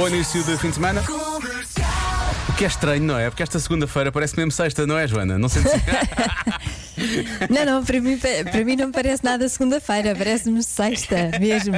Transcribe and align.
Bom 0.00 0.08
início 0.08 0.42
de 0.44 0.56
fim 0.56 0.70
de 0.70 0.76
semana. 0.76 1.02
O 2.48 2.52
que 2.54 2.64
é 2.64 2.66
estranho, 2.66 3.02
não 3.02 3.18
é? 3.18 3.28
Porque 3.28 3.42
esta 3.42 3.58
segunda-feira 3.58 4.10
parece 4.10 4.34
mesmo 4.34 4.50
sexta, 4.50 4.86
não 4.86 4.96
é, 4.96 5.06
Joana? 5.06 5.38
Não 5.38 5.46
sentes 5.46 5.72
Não, 7.50 7.66
não, 7.66 7.84
para 7.84 8.00
mim, 8.00 8.18
para 8.18 8.64
mim 8.64 8.76
não 8.76 8.90
parece 8.90 9.22
nada 9.22 9.46
segunda-feira, 9.46 10.14
parece-me 10.16 10.62
sexta 10.62 11.38
mesmo. 11.38 11.74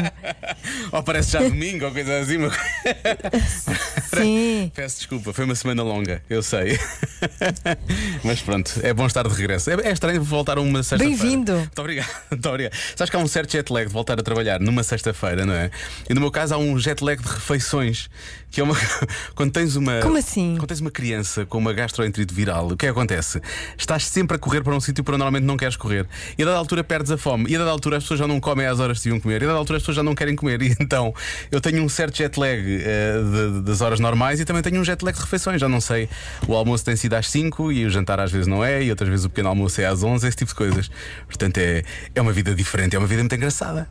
Ou 0.92 1.02
parece 1.02 1.32
já 1.32 1.40
domingo 1.40 1.86
ou 1.86 1.90
coisa 1.90 2.20
assim. 2.20 2.38
Sim. 4.20 4.70
Peço 4.76 4.96
desculpa, 4.98 5.32
foi 5.32 5.44
uma 5.44 5.54
semana 5.54 5.82
longa, 5.82 6.22
eu 6.28 6.42
sei. 6.42 6.78
Mas 8.24 8.40
pronto, 8.40 8.72
é 8.82 8.92
bom 8.92 9.06
estar 9.06 9.26
de 9.26 9.34
regresso. 9.34 9.70
É, 9.70 9.74
é 9.88 9.92
estranho 9.92 10.22
voltar 10.22 10.58
uma 10.58 10.82
sexta-feira. 10.82 11.16
Bem-vindo. 11.22 11.52
Muito 11.54 11.78
obrigado, 11.78 12.10
muito 12.30 12.48
obrigado. 12.48 12.72
Sabes 12.96 13.10
que 13.10 13.16
há 13.16 13.18
um 13.18 13.26
certo 13.26 13.52
jet 13.52 13.72
lag 13.72 13.86
de 13.86 13.92
voltar 13.92 14.18
a 14.18 14.22
trabalhar 14.22 14.60
numa 14.60 14.82
sexta-feira, 14.82 15.44
não 15.46 15.54
é? 15.54 15.70
E 16.08 16.14
no 16.14 16.20
meu 16.20 16.30
caso 16.30 16.54
há 16.54 16.58
um 16.58 16.78
jet 16.78 17.02
lag 17.02 17.20
de 17.22 17.28
refeições, 17.28 18.08
que 18.50 18.60
é 18.60 18.64
uma. 18.64 18.76
Quando 19.34 19.52
tens 19.52 19.76
uma. 19.76 20.00
Como 20.00 20.16
assim? 20.16 20.54
Quando 20.56 20.68
tens 20.68 20.80
uma 20.80 20.90
criança 20.90 21.46
com 21.46 21.58
uma 21.58 21.72
gastroenterite 21.72 22.34
viral, 22.34 22.66
o 22.68 22.76
que 22.76 22.86
é 22.86 22.88
que 22.88 22.92
acontece? 22.92 23.40
Estás 23.78 24.06
sempre 24.06 24.36
a 24.36 24.38
correr 24.38 24.62
para 24.62 24.74
um 24.74 24.80
sítio 24.80 25.02
para 25.04 25.14
onde 25.14 25.20
normalmente 25.20 25.44
não 25.44 25.56
queres 25.56 25.76
correr. 25.76 26.06
E 26.38 26.42
a 26.42 26.46
dada 26.46 26.58
altura 26.58 26.84
perdes 26.84 27.10
a 27.10 27.16
fome. 27.18 27.50
E 27.50 27.56
a 27.56 27.58
dada 27.58 27.70
altura 27.70 27.96
as 27.98 28.04
pessoas 28.04 28.20
já 28.20 28.26
não 28.26 28.40
comem 28.40 28.66
às 28.66 28.78
horas 28.80 28.98
que 28.98 29.04
deviam 29.04 29.20
comer. 29.20 29.42
E 29.42 29.44
a 29.44 29.48
dada 29.48 29.58
altura 29.58 29.76
as 29.78 29.82
pessoas 29.82 29.96
já 29.96 30.02
não 30.02 30.14
querem 30.14 30.34
comer. 30.36 30.60
E 30.62 30.76
então 30.80 31.14
eu 31.50 31.60
tenho 31.60 31.82
um 31.82 31.88
certo 31.88 32.16
jet 32.18 32.38
lag 32.38 32.60
eh, 32.60 33.14
de- 33.52 33.62
das 33.62 33.80
horas 33.80 34.00
normais 34.02 34.40
e 34.40 34.44
também 34.44 34.62
tenho 34.62 34.80
um 34.80 34.84
jet 34.84 35.02
lag 35.02 35.16
de 35.16 35.22
refeições. 35.22 35.60
Já 35.60 35.68
não 35.68 35.80
sei. 35.80 36.08
O 36.46 36.54
almoço 36.54 36.84
tem 36.84 36.96
sido 36.96 37.14
às 37.14 37.30
5 37.30 37.72
e 37.72 37.86
o 37.86 37.90
jantar 37.90 38.20
às 38.20 38.30
vezes 38.30 38.46
não 38.46 38.62
é. 38.64 38.82
E 38.82 38.90
outras 38.90 39.08
vezes 39.08 39.24
o 39.24 39.30
pequeno 39.30 39.48
almoço 39.48 39.80
é 39.80 39.86
às 39.86 40.02
11, 40.02 40.26
esse 40.26 40.36
tipo 40.36 40.50
de 40.50 40.54
coisas. 40.54 40.90
Portanto 41.26 41.58
é, 41.58 41.82
é 42.14 42.20
uma 42.20 42.32
vida 42.32 42.54
diferente, 42.54 42.94
é 42.94 42.98
uma 42.98 43.08
vida 43.08 43.22
muito 43.22 43.34
engraçada. 43.34 43.88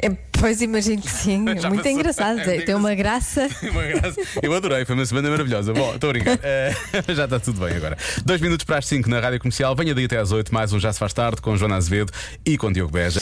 É, 0.00 0.10
pois 0.32 0.60
imagino 0.62 1.02
que 1.02 1.10
sim. 1.10 1.44
Já 1.60 1.68
Muito 1.68 1.82
passou. 1.82 1.92
engraçado. 1.92 2.38
É 2.40 2.60
Tem 2.62 2.74
uma 2.74 2.94
graça. 2.94 3.48
Uma 3.70 3.82
graça. 3.82 4.20
Eu 4.42 4.52
adorei, 4.54 4.84
foi 4.84 4.94
uma 4.94 5.04
semana 5.04 5.30
maravilhosa. 5.30 5.72
Bom, 5.72 5.94
estou 5.94 6.10
a 6.10 6.12
brincar. 6.12 6.38
Eh, 6.42 6.74
já 7.14 7.24
está 7.24 7.38
tudo 7.38 7.60
bem 7.64 7.76
agora. 7.76 7.96
Dois 8.24 8.40
minutos 8.40 8.64
para 8.64 8.78
as 8.78 8.86
5 8.86 9.08
na 9.08 9.20
rádio 9.20 9.40
comercial. 9.40 9.74
Venha 9.74 9.94
daí 9.94 10.04
até 10.04 10.18
às 10.18 10.32
8, 10.32 10.52
mais 10.52 10.72
um 10.72 10.80
Já 10.80 10.92
Se 10.92 10.98
Faz 10.98 11.12
Tarde 11.12 11.40
com 11.40 11.56
Joana 11.56 11.76
Azevedo 11.76 12.12
e 12.44 12.56
com 12.56 12.72
Diogo 12.72 12.92
Beja. 12.92 13.20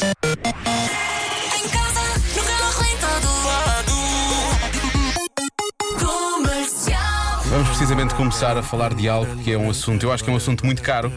Precisamente 8.03 8.15
começar 8.15 8.59
a 8.59 8.63
falar 8.65 8.95
de 8.95 9.09
algo 9.09 9.37
que 9.45 9.53
é 9.53 9.57
um 9.57 9.71
assunto, 9.71 10.03
eu 10.03 10.11
acho 10.11 10.25
que 10.25 10.31
é 10.31 10.33
um 10.33 10.37
assunto 10.37 10.67
muito 10.67 10.83
caro. 10.83 11.13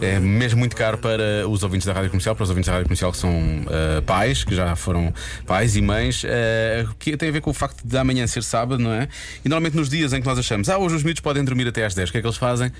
É 0.00 0.18
mesmo 0.18 0.58
muito 0.58 0.74
caro 0.74 0.98
para 0.98 1.48
os 1.48 1.62
ouvintes 1.62 1.86
da 1.86 1.92
Rádio 1.92 2.10
Comercial, 2.10 2.34
para 2.34 2.42
os 2.42 2.48
ouvintes 2.48 2.66
da 2.66 2.72
Rádio 2.72 2.86
Comercial 2.88 3.12
que 3.12 3.18
são 3.18 3.30
eh, 3.30 4.00
pais, 4.00 4.42
que 4.42 4.52
já 4.52 4.74
foram 4.74 5.14
pais 5.46 5.76
e 5.76 5.80
mães, 5.80 6.24
eh, 6.24 6.84
que 6.98 7.16
tem 7.16 7.28
a 7.28 7.32
ver 7.32 7.40
com 7.40 7.50
o 7.50 7.54
facto 7.54 7.86
de 7.86 7.96
amanhã 7.96 8.26
ser 8.26 8.42
sábado, 8.42 8.82
não 8.82 8.92
é? 8.92 9.08
E 9.44 9.48
normalmente 9.48 9.76
nos 9.76 9.88
dias 9.88 10.12
em 10.12 10.20
que 10.20 10.26
nós 10.26 10.36
achamos, 10.36 10.68
ah, 10.68 10.78
hoje 10.78 10.96
os 10.96 11.04
miúdos 11.04 11.20
podem 11.20 11.44
dormir 11.44 11.68
até 11.68 11.86
às 11.86 11.94
10, 11.94 12.08
o 12.08 12.12
que 12.12 12.18
é 12.18 12.20
que 12.20 12.26
eles 12.26 12.36
fazem? 12.36 12.72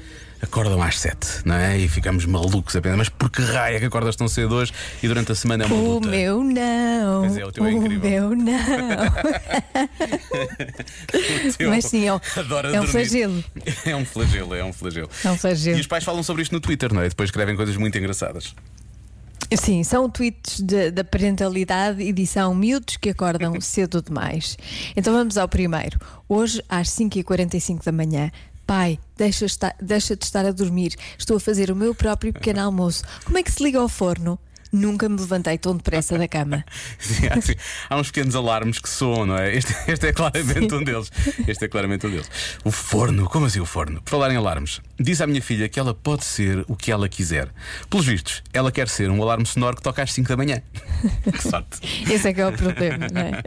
Acordam 0.43 0.83
às 0.83 0.99
7, 1.01 1.43
não 1.47 1.55
é? 1.55 1.79
E 1.79 1.89
ficamos 1.89 2.27
malucos 2.27 2.77
apenas. 2.77 2.99
Mas 2.99 3.09
por 3.09 3.31
que 3.31 3.41
raio 3.43 3.77
é 3.77 3.81
que 3.81 3.87
acordas 3.87 4.15
tão 4.17 4.29
cedo 4.29 4.55
hoje 4.55 4.73
e 5.03 5.09
durante 5.09 5.33
a 5.33 5.35
semana 5.35 5.65
é 5.65 5.67
uma 5.67 5.77
O 5.77 5.95
luta? 5.95 6.09
meu 6.09 6.45
não. 6.45 7.21
Pois 7.23 7.37
é, 7.39 7.47
o 7.47 7.53
teu 7.53 7.65
é 7.67 7.73
incrível. 7.73 8.29
meu 8.29 8.37
não. 8.37 8.55
Eu 11.59 11.71
Mas 11.71 11.85
sim, 11.87 12.07
é 12.07 12.13
um, 12.13 12.21
é 12.37 12.41
um 12.41 12.49
dormir. 12.49 12.87
flagelo. 12.89 13.45
É 13.87 13.97
um 13.97 14.05
flagelo, 14.05 14.55
é 14.55 14.65
um 14.65 14.73
flagelo. 14.73 15.09
É 15.25 15.31
um 15.31 15.37
flagelo. 15.39 15.79
E 15.79 15.81
os 15.81 15.87
pais 15.87 16.05
falam 16.05 16.23
sobre 16.23 16.43
isto 16.43 16.53
no 16.53 16.61
Twitter, 16.61 16.93
não 16.93 17.01
é? 17.03 17.07
E 17.07 17.09
depois 17.09 17.29
escrevem 17.29 17.57
coisas 17.57 17.77
muito 17.77 17.97
engraçadas. 17.99 18.55
Sim, 19.57 19.85
são 19.85 20.11
tweets 20.11 20.61
da 20.93 21.05
parentalidade 21.05 22.03
edição 22.03 22.53
miúdos 22.55 22.97
que 22.97 23.11
acordam 23.11 23.59
cedo 23.61 24.03
demais. 24.03 24.57
Então 24.97 25.13
vamos 25.15 25.39
ao 25.39 25.49
primeiro. 25.49 25.99
Hoje, 26.29 26.63
às 26.69 26.89
5h45 26.91 27.85
da 27.85 27.93
manhã. 27.93 28.31
Pai, 28.67 28.99
deixa, 29.17 29.45
esta- 29.45 29.75
deixa 29.81 30.17
de 30.17 30.25
estar 30.25 30.45
a 30.45 30.51
dormir. 30.51 30.97
Estou 31.17 31.37
a 31.37 31.41
fazer 31.41 31.71
o 31.71 31.77
meu 31.77 31.95
próprio 31.95 32.33
pequeno 32.33 32.61
almoço. 32.61 33.05
Como 33.25 33.39
é 33.39 33.43
que 33.43 33.53
se 33.53 33.63
liga 33.63 33.79
ao 33.79 33.89
forno? 33.89 34.39
Nunca 34.77 35.09
me 35.09 35.19
levantei 35.19 35.57
tão 35.57 35.75
depressa 35.75 36.19
da 36.19 36.29
cama. 36.29 36.63
Sim, 37.01 37.29
há, 37.29 37.35
assim, 37.39 37.55
há 37.89 37.97
uns 37.97 38.09
pequenos 38.09 38.37
alarmes 38.37 38.79
que 38.79 38.89
soam, 38.89 39.25
não 39.25 39.39
é? 39.39 39.57
Este, 39.57 39.75
este 39.89 40.09
é 40.09 40.13
claramente 40.13 40.75
um 40.75 40.85
deles. 40.85 41.11
Este 41.49 41.65
é 41.65 41.69
claramente 41.69 42.07
um 42.07 42.11
deles. 42.11 42.31
O 42.63 42.71
forno, 42.71 43.27
como 43.27 43.47
assim 43.47 43.61
o 43.61 43.65
forno? 43.65 44.03
Por 44.03 44.11
falar 44.11 44.31
em 44.31 44.37
alarmes, 44.37 44.83
diz 45.01 45.23
à 45.23 45.27
minha 45.27 45.41
filha 45.41 45.67
que 45.67 45.81
ela 45.81 45.95
pode 45.95 46.27
ser 46.27 46.63
o 46.69 46.77
que 46.77 46.93
ela 46.93 47.09
quiser. 47.09 47.49
Pelos 47.89 48.05
vistos, 48.05 48.43
ela 48.53 48.71
quer 48.71 48.87
ser 48.89 49.11
um 49.11 49.23
alarme 49.23 49.47
sonoro 49.47 49.77
que 49.77 49.83
toca 49.83 50.03
às 50.03 50.13
5 50.13 50.29
da 50.29 50.37
manhã. 50.37 50.63
Que 51.27 51.43
sorte. 51.43 51.81
Esse 52.11 52.29
é 52.29 52.33
que 52.33 52.41
é 52.41 52.47
o 52.47 52.53
problema, 52.53 53.09
não 53.13 53.21
é? 53.21 53.43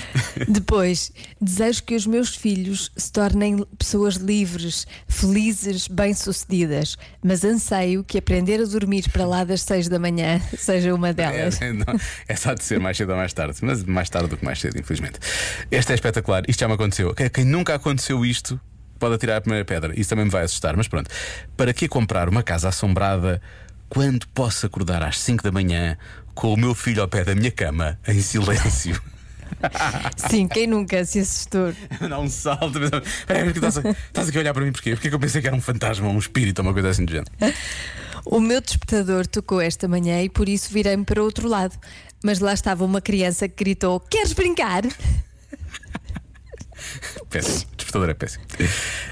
Depois, 0.48 1.12
desejo 1.40 1.82
que 1.84 1.94
os 1.94 2.06
meus 2.06 2.34
filhos 2.34 2.90
se 2.96 3.12
tornem 3.12 3.64
pessoas 3.78 4.16
livres, 4.16 4.86
felizes, 5.06 5.86
bem-sucedidas, 5.88 6.96
mas 7.22 7.44
anseio 7.44 8.04
que 8.04 8.18
aprender 8.18 8.60
a 8.60 8.64
dormir 8.64 9.08
para 9.10 9.24
lá 9.24 9.44
das 9.44 9.62
6 9.62 9.88
da 9.88 9.98
manhã 9.98 10.40
seja 10.70 10.94
uma 10.94 11.12
delas. 11.12 11.60
É, 11.60 11.72
não, 11.74 11.84
é 12.28 12.36
só 12.36 12.54
de 12.54 12.62
ser 12.64 12.78
mais 12.78 12.96
cedo 12.96 13.10
ou 13.10 13.16
mais 13.16 13.32
tarde, 13.32 13.58
mas 13.62 13.84
mais 13.84 14.08
tarde 14.08 14.28
do 14.28 14.36
que 14.36 14.44
mais 14.44 14.60
cedo, 14.60 14.78
infelizmente. 14.78 15.18
Este 15.70 15.92
é 15.92 15.94
espetacular, 15.94 16.42
isto 16.48 16.60
já 16.60 16.68
me 16.68 16.74
aconteceu. 16.74 17.14
Quem- 17.32 17.44
nunca 17.44 17.74
aconteceu 17.74 18.24
isto 18.24 18.60
pode 18.98 19.14
atirar 19.14 19.38
a 19.38 19.40
primeira 19.40 19.64
pedra. 19.64 19.98
Isso 19.98 20.10
também 20.10 20.24
me 20.26 20.30
vai 20.30 20.44
assustar, 20.44 20.76
mas 20.76 20.86
pronto. 20.86 21.10
Para 21.56 21.72
que 21.72 21.88
comprar 21.88 22.28
uma 22.28 22.42
casa 22.42 22.68
assombrada 22.68 23.40
quando 23.88 24.26
posso 24.28 24.66
acordar 24.66 25.02
às 25.02 25.18
5 25.18 25.42
da 25.42 25.50
manhã 25.50 25.96
com 26.34 26.52
o 26.52 26.56
meu 26.56 26.74
filho 26.74 27.02
ao 27.02 27.08
pé 27.08 27.24
da 27.24 27.34
minha 27.34 27.50
cama 27.50 27.98
em 28.06 28.20
silêncio? 28.20 29.00
Sim, 30.16 30.46
quem 30.46 30.66
nunca 30.66 31.04
se 31.04 31.18
assustou? 31.18 31.74
Dá 32.08 32.18
um 32.20 32.28
salto. 32.28 32.78
Estás, 32.78 34.28
aqui 34.28 34.38
a 34.38 34.40
olhar 34.40 34.54
para 34.54 34.64
mim 34.64 34.70
porquê? 34.72 34.92
Porque 34.92 35.08
é 35.08 35.10
que 35.10 35.14
eu 35.16 35.20
pensei 35.20 35.40
que 35.40 35.46
era 35.48 35.56
um 35.56 35.60
fantasma, 35.60 36.08
um 36.08 36.18
espírito, 36.18 36.62
uma 36.62 36.72
coisa 36.72 36.90
assim 36.90 37.04
do 37.04 37.10
género. 37.10 37.30
O 38.24 38.40
meu 38.40 38.60
despertador 38.60 39.26
tocou 39.26 39.60
esta 39.60 39.88
manhã 39.88 40.22
e 40.22 40.28
por 40.28 40.48
isso 40.48 40.72
virei-me 40.72 41.04
para 41.04 41.20
o 41.20 41.24
outro 41.24 41.48
lado. 41.48 41.76
Mas 42.22 42.38
lá 42.38 42.52
estava 42.52 42.84
uma 42.84 43.00
criança 43.00 43.48
que 43.48 43.56
gritou: 43.56 44.00
Queres 44.00 44.32
brincar? 44.32 44.82
Péssimo. 47.28 47.70
Despertador 47.76 48.10
é 48.10 48.14
péssimo. 48.14 48.44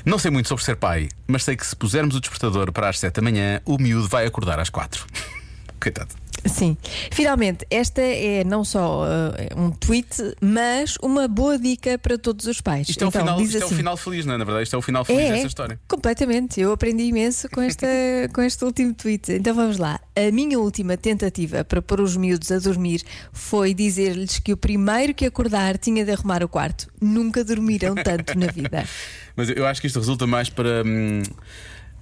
Não 0.04 0.18
sei 0.18 0.30
muito 0.30 0.48
sobre 0.48 0.64
ser 0.64 0.76
pai, 0.76 1.08
mas 1.26 1.42
sei 1.42 1.56
que 1.56 1.66
se 1.66 1.74
pusermos 1.74 2.14
o 2.14 2.20
despertador 2.20 2.72
para 2.72 2.88
as 2.88 2.98
7 2.98 3.14
da 3.14 3.22
manhã, 3.22 3.60
o 3.64 3.76
miúdo 3.76 4.08
vai 4.08 4.24
acordar 4.26 4.60
às 4.60 4.70
4. 4.70 5.04
Coitado. 5.80 6.14
Sim. 6.46 6.76
Finalmente, 7.10 7.66
esta 7.70 8.00
é 8.00 8.44
não 8.44 8.64
só 8.64 9.04
eh, 9.06 9.48
um 9.56 9.70
tweet, 9.70 10.08
mas 10.40 10.96
uma 11.02 11.26
boa 11.28 11.58
dica 11.58 11.98
para 11.98 12.16
todos 12.18 12.46
os 12.46 12.60
pais. 12.60 12.88
Isto, 12.88 13.02
é, 13.02 13.06
o 13.06 13.08
Então, 13.08 13.20
final, 13.20 13.40
isto 13.40 13.56
é 13.56 13.60
o 13.60 13.64
assim, 13.66 13.76
final 13.76 13.96
feliz, 13.96 14.24
não 14.26 14.34
é? 14.34 14.38
Na 14.38 14.44
verdade, 14.44 14.64
isto 14.64 14.74
é 14.76 14.78
o 14.78 14.82
final 14.82 15.04
feliz 15.04 15.22
É, 15.22 15.30
desta 15.30 15.44
é, 15.44 15.48
história. 15.48 15.80
completamente. 15.88 16.60
Eu 16.60 16.72
aprendi 16.72 17.04
imenso 17.04 17.48
com, 17.50 17.60
esta, 17.60 17.86
com 18.32 18.40
este 18.42 18.64
último 18.64 18.94
tweet. 18.94 19.32
Então 19.32 19.54
vamos 19.54 19.78
lá. 19.78 20.00
A 20.16 20.30
minha 20.32 20.58
última 20.58 20.96
tentativa 20.96 21.64
para 21.64 21.82
pôr 21.82 22.00
os 22.00 22.16
miúdos 22.16 22.50
a 22.52 22.58
dormir 22.58 23.02
foi 23.32 23.74
dizer-lhes 23.74 24.38
que 24.38 24.52
o 24.52 24.56
primeiro 24.56 25.14
que 25.14 25.26
acordar 25.26 25.76
tinha 25.78 26.04
de 26.04 26.10
arrumar 26.12 26.42
o 26.42 26.48
quarto. 26.48 26.88
Nunca 27.00 27.44
dormiram 27.44 27.94
tanto 27.94 28.38
na 28.38 28.46
vida. 28.46 28.84
Mas 29.36 29.48
eu 29.50 29.66
acho 29.66 29.80
que 29.80 29.86
isto 29.86 29.98
resulta 29.98 30.26
mais 30.26 30.48
para. 30.50 30.82
hum, 30.84 31.22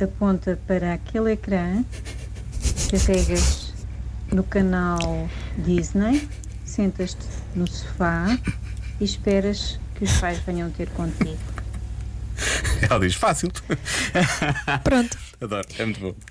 Aponta 0.01 0.59
para 0.68 0.94
aquele 0.94 1.33
ecrã, 1.33 1.83
carregas 2.86 3.74
no 4.32 4.44
canal 4.44 5.30
Disney, 5.58 6.28
sentas-te 6.66 7.26
no 7.56 7.68
sofá 7.68 8.38
e 9.00 9.04
esperas 9.04 9.80
que 9.96 10.04
os 10.04 10.12
pais 10.14 10.40
venham 10.40 10.70
ter 10.72 10.90
contigo. 10.90 11.38
Ela 12.82 13.00
diz 13.00 13.16
fácil. 13.16 13.52
Pronto. 14.84 15.18
Adoro, 15.42 15.68
é 15.78 15.86
muito 15.86 16.00
bom. 16.00 16.16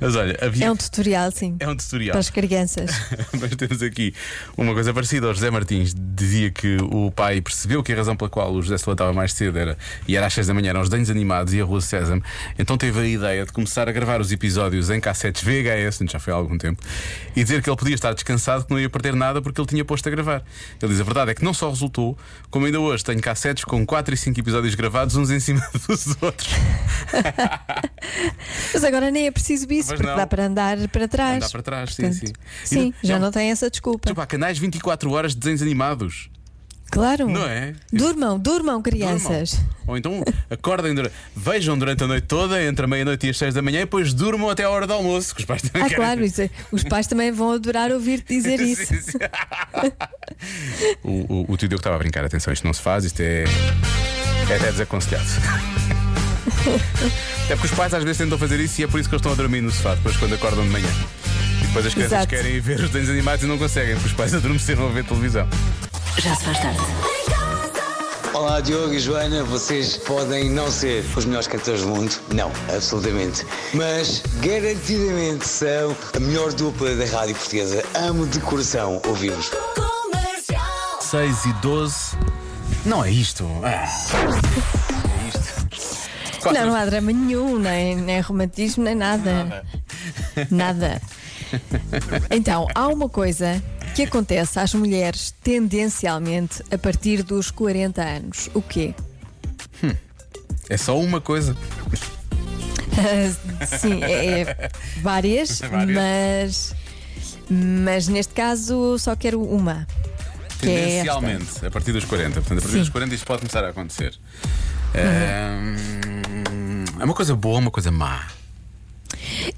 Mas 0.00 0.14
olha, 0.14 0.38
havia. 0.42 0.66
É 0.66 0.70
um 0.70 0.76
tutorial, 0.76 1.30
sim. 1.30 1.56
É 1.58 1.68
um 1.68 1.76
tutorial. 1.76 2.12
Para 2.12 2.20
as 2.20 2.30
crianças. 2.30 2.90
Mas 3.40 3.56
temos 3.56 3.82
aqui 3.82 4.14
uma 4.56 4.74
coisa 4.74 4.92
parecida. 4.92 5.28
O 5.28 5.34
José 5.34 5.50
Martins 5.50 5.94
dizia 5.96 6.50
que 6.50 6.76
o 6.82 7.10
pai 7.10 7.40
percebeu 7.40 7.82
que 7.82 7.92
a 7.92 7.96
razão 7.96 8.14
pela 8.16 8.28
qual 8.28 8.52
o 8.52 8.60
José 8.60 8.76
se 8.76 8.84
levantava 8.84 9.12
mais 9.12 9.32
cedo 9.32 9.58
era 9.58 9.78
e 10.06 10.16
era 10.16 10.26
às 10.26 10.34
6 10.34 10.48
da 10.48 10.54
manhã, 10.54 10.70
eram 10.70 10.82
os 10.82 10.88
desenhos 10.88 11.10
animados 11.10 11.54
e 11.54 11.60
a 11.60 11.64
Rua 11.64 11.80
Sésamo. 11.80 12.22
Então 12.58 12.76
teve 12.76 13.00
a 13.00 13.06
ideia 13.06 13.46
de 13.46 13.52
começar 13.52 13.88
a 13.88 13.92
gravar 13.92 14.20
os 14.20 14.30
episódios 14.30 14.90
em 14.90 15.00
cassetes 15.00 15.42
VHS, 15.42 16.00
já 16.10 16.18
foi 16.18 16.32
há 16.32 16.36
algum 16.36 16.58
tempo, 16.58 16.82
e 17.34 17.42
dizer 17.42 17.62
que 17.62 17.70
ele 17.70 17.76
podia 17.76 17.94
estar 17.94 18.12
descansado, 18.12 18.64
que 18.64 18.70
não 18.70 18.78
ia 18.78 18.90
perder 18.90 19.14
nada 19.14 19.40
porque 19.40 19.60
ele 19.60 19.68
tinha 19.68 19.84
posto 19.84 20.06
a 20.08 20.10
gravar. 20.10 20.42
Ele 20.80 20.92
diz: 20.92 21.00
a 21.00 21.04
verdade 21.04 21.30
é 21.30 21.34
que 21.34 21.44
não 21.44 21.54
só 21.54 21.70
resultou, 21.70 22.18
como 22.50 22.66
ainda 22.66 22.80
hoje 22.80 23.02
tenho 23.02 23.20
cassetes 23.20 23.64
com 23.64 23.84
4 23.86 24.14
e 24.14 24.16
5 24.16 24.38
episódios 24.40 24.74
gravados, 24.74 25.16
uns 25.16 25.30
em 25.30 25.40
cima 25.40 25.66
dos 25.88 26.16
outros. 26.20 26.65
Mas 28.72 28.84
agora 28.84 29.10
nem 29.10 29.26
é 29.26 29.30
preciso 29.30 29.64
isso, 29.72 29.88
Pois 29.88 29.98
porque 30.00 30.10
não. 30.10 30.16
dá 30.16 30.26
para 30.26 30.44
andar 30.46 30.76
para 30.88 31.08
trás. 31.08 31.36
Andar 31.36 31.50
para 31.50 31.62
trás, 31.62 31.94
sim, 31.94 32.02
Portanto, 32.02 32.26
sim. 32.26 32.32
Sim, 32.64 32.94
E- 33.02 33.06
já 33.06 33.14
não- 33.14 33.26
não 33.26 33.32
tem 33.32 33.50
essa 33.50 33.70
desculpa. 33.70 34.12
Há 34.16 34.26
canais 34.26 34.58
24 34.58 35.10
horas 35.12 35.32
de 35.32 35.38
desenhos 35.38 35.62
animados. 35.62 36.30
Claro. 36.88 37.28
Não 37.28 37.44
é? 37.44 37.74
Durmam, 37.92 38.38
durmam, 38.38 38.80
crianças. 38.80 39.54
Durmam. 39.54 39.76
Ou 39.88 39.96
então 39.98 40.22
acordem, 40.48 40.94
dura- 40.94 41.10
vejam 41.34 41.76
durante 41.76 42.04
a 42.04 42.06
noite 42.06 42.28
toda, 42.28 42.62
entre 42.62 42.84
a 42.84 42.88
meia-noite 42.88 43.26
e 43.26 43.30
as 43.30 43.36
seis 43.36 43.52
da 43.54 43.60
manhã, 43.60 43.78
e 43.78 43.84
depois 43.84 44.14
durmam 44.14 44.48
até 44.48 44.62
a 44.62 44.70
hora 44.70 44.86
do 44.86 44.92
almoço, 44.92 45.34
que 45.34 45.40
os 45.40 45.44
pais 45.46 45.62
também 45.62 45.82
Ah, 45.82 45.88
querem. 45.88 45.96
claro, 46.04 46.24
isso 46.24 46.42
é- 46.42 46.50
os 46.70 46.84
pais 46.84 47.08
também 47.08 47.32
vão 47.32 47.50
adorar 47.50 47.90
ouvir-te 47.90 48.32
dizer 48.36 48.58
isso. 48.62 48.86
Sim, 48.86 49.00
sim. 49.00 49.18
o, 51.02 51.50
o, 51.50 51.52
o 51.52 51.56
tio 51.56 51.68
Diogo 51.68 51.80
estava 51.80 51.96
a 51.96 51.98
brincar, 51.98 52.24
atenção, 52.24 52.52
isto 52.52 52.64
não 52.64 52.72
se 52.72 52.80
faz, 52.82 53.04
isto 53.04 53.20
é. 53.20 53.44
É 54.48 54.54
até 54.56 54.70
desaconselhado. 54.70 55.26
Até 57.44 57.54
porque 57.56 57.66
os 57.66 57.72
pais 57.72 57.92
às 57.94 58.02
vezes 58.02 58.18
tentam 58.18 58.38
fazer 58.38 58.60
isso 58.60 58.80
e 58.80 58.84
é 58.84 58.86
por 58.86 59.00
isso 59.00 59.08
que 59.08 59.14
eles 59.14 59.20
estão 59.20 59.32
a 59.32 59.34
dormir 59.34 59.60
no 59.60 59.70
sofá, 59.70 59.94
depois 59.94 60.16
quando 60.16 60.34
acordam 60.34 60.64
de 60.64 60.70
manhã. 60.70 60.88
E 61.62 61.66
depois 61.66 61.86
as 61.86 61.94
crianças 61.94 62.18
Exato. 62.18 62.28
querem 62.28 62.60
ver 62.60 62.80
os 62.80 62.90
desenhos 62.90 63.10
animados 63.10 63.44
e 63.44 63.46
não 63.46 63.58
conseguem, 63.58 63.94
porque 63.94 64.08
os 64.08 64.14
pais 64.14 64.32
adormeceram 64.34 64.86
a 64.86 64.90
ver 64.90 65.04
televisão. 65.04 65.48
Já 66.18 66.34
se 66.34 66.44
faz 66.44 66.58
tarde. 66.58 66.80
Olá 68.32 68.60
Diogo 68.60 68.92
e 68.92 68.98
Joana, 68.98 69.42
vocês 69.44 69.96
podem 69.96 70.50
não 70.50 70.70
ser 70.70 71.02
os 71.16 71.24
melhores 71.24 71.48
cantores 71.48 71.80
do 71.80 71.88
mundo, 71.88 72.14
não, 72.34 72.52
absolutamente, 72.74 73.46
mas 73.72 74.22
garantidamente 74.42 75.48
são 75.48 75.96
a 76.14 76.20
melhor 76.20 76.52
dupla 76.52 76.94
da 76.96 77.06
rádio 77.06 77.34
portuguesa. 77.34 77.82
Amo 77.94 78.26
de 78.26 78.38
coração 78.40 79.00
ouvir-vos. 79.06 79.48
Comercial. 79.74 81.00
6 81.00 81.44
e 81.46 81.52
12. 81.54 81.94
Não 82.84 83.02
é 83.02 83.10
isto. 83.10 83.48
Ah. 83.64 84.85
É. 86.50 86.52
Quatro- 86.52 86.60
Não, 86.60 86.66
não 86.72 86.74
há 86.80 86.84
drama 86.86 87.12
nenhum, 87.12 87.58
nem, 87.58 87.96
nem 87.96 88.20
romantismo, 88.20 88.82
nem 88.84 88.94
nada. 88.94 89.64
Nada. 90.50 91.00
Então, 92.30 92.66
há 92.74 92.88
uma 92.88 93.08
coisa 93.08 93.62
que 93.94 94.02
acontece 94.02 94.58
às 94.58 94.74
mulheres 94.74 95.32
tendencialmente 95.42 96.62
a 96.70 96.76
partir 96.78 97.22
dos 97.22 97.50
40 97.50 98.02
anos. 98.02 98.50
O 98.54 98.60
quê? 98.60 98.94
É 100.68 100.76
só 100.76 100.98
uma 100.98 101.20
coisa. 101.20 101.56
Sim, 103.78 104.02
é, 104.02 104.40
é 104.42 104.70
várias, 105.02 105.60
Várias. 105.60 105.94
mas 105.94 106.74
mas 107.48 108.08
neste 108.08 108.34
caso 108.34 108.98
só 108.98 109.14
quero 109.14 109.40
uma. 109.42 109.86
É. 110.62 110.66
Tendencialmente, 110.66 111.64
a 111.66 111.70
partir 111.70 111.92
dos 111.92 112.04
40. 112.04 112.40
Portanto, 112.40 112.58
a 112.58 112.62
partir 112.62 112.72
Sim. 112.72 112.80
dos 112.80 112.88
40 112.88 113.14
isto 113.14 113.26
pode 113.26 113.40
começar 113.40 113.64
a 113.64 113.68
acontecer. 113.68 114.14
Ahm, 114.94 116.15
É 116.98 117.04
uma 117.04 117.14
coisa 117.14 117.34
boa, 117.34 117.58
uma 117.58 117.70
coisa 117.70 117.90
má. 117.90 118.26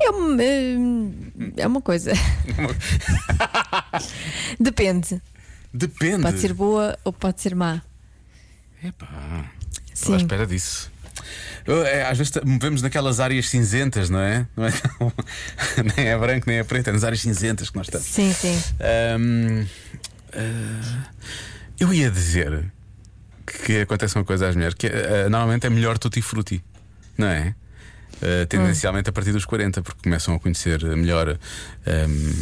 É 0.00 0.10
uma, 0.10 0.42
é 1.56 1.66
uma 1.66 1.80
coisa. 1.80 2.12
Depende. 4.58 5.20
Depende. 5.72 6.22
Pode 6.22 6.40
ser 6.40 6.52
boa 6.52 6.98
ou 7.04 7.12
pode 7.12 7.40
ser 7.40 7.54
má. 7.54 7.82
Epá, 8.82 9.50
estou 9.92 10.14
à 10.14 10.18
espera 10.18 10.46
disso. 10.46 10.90
Eu, 11.66 11.84
é, 11.84 12.08
às 12.08 12.16
vezes 12.16 12.32
movemos 12.44 12.80
naquelas 12.80 13.20
áreas 13.20 13.48
cinzentas, 13.48 14.08
não 14.08 14.20
é? 14.20 14.46
Não 14.56 14.66
é 14.66 14.72
nem 15.96 16.06
é 16.08 16.16
branco, 16.16 16.46
nem 16.48 16.58
é 16.58 16.64
preto, 16.64 16.88
é 16.88 16.92
nas 16.92 17.04
áreas 17.04 17.20
cinzentas 17.20 17.68
que 17.70 17.76
nós 17.76 17.86
estamos. 17.86 18.06
Sim, 18.06 18.32
sim. 18.32 18.58
Ahm, 18.80 19.66
ah, 20.32 21.06
eu 21.78 21.92
ia 21.92 22.10
dizer 22.10 22.72
que 23.46 23.80
acontece 23.80 24.16
uma 24.16 24.24
coisa 24.24 24.48
às 24.48 24.54
mulheres 24.54 24.74
que 24.74 24.86
ah, 24.86 25.28
normalmente 25.28 25.66
é 25.66 25.70
melhor 25.70 25.98
tutti 25.98 26.22
frutti, 26.22 26.62
não 27.18 27.26
é? 27.26 27.54
Ah, 28.22 28.46
tendencialmente 28.46 29.08
a 29.10 29.12
partir 29.12 29.32
dos 29.32 29.44
40, 29.44 29.82
porque 29.82 30.02
começam 30.02 30.34
a 30.34 30.40
conhecer 30.40 30.82
melhor 30.96 31.38
ahm, 31.88 32.32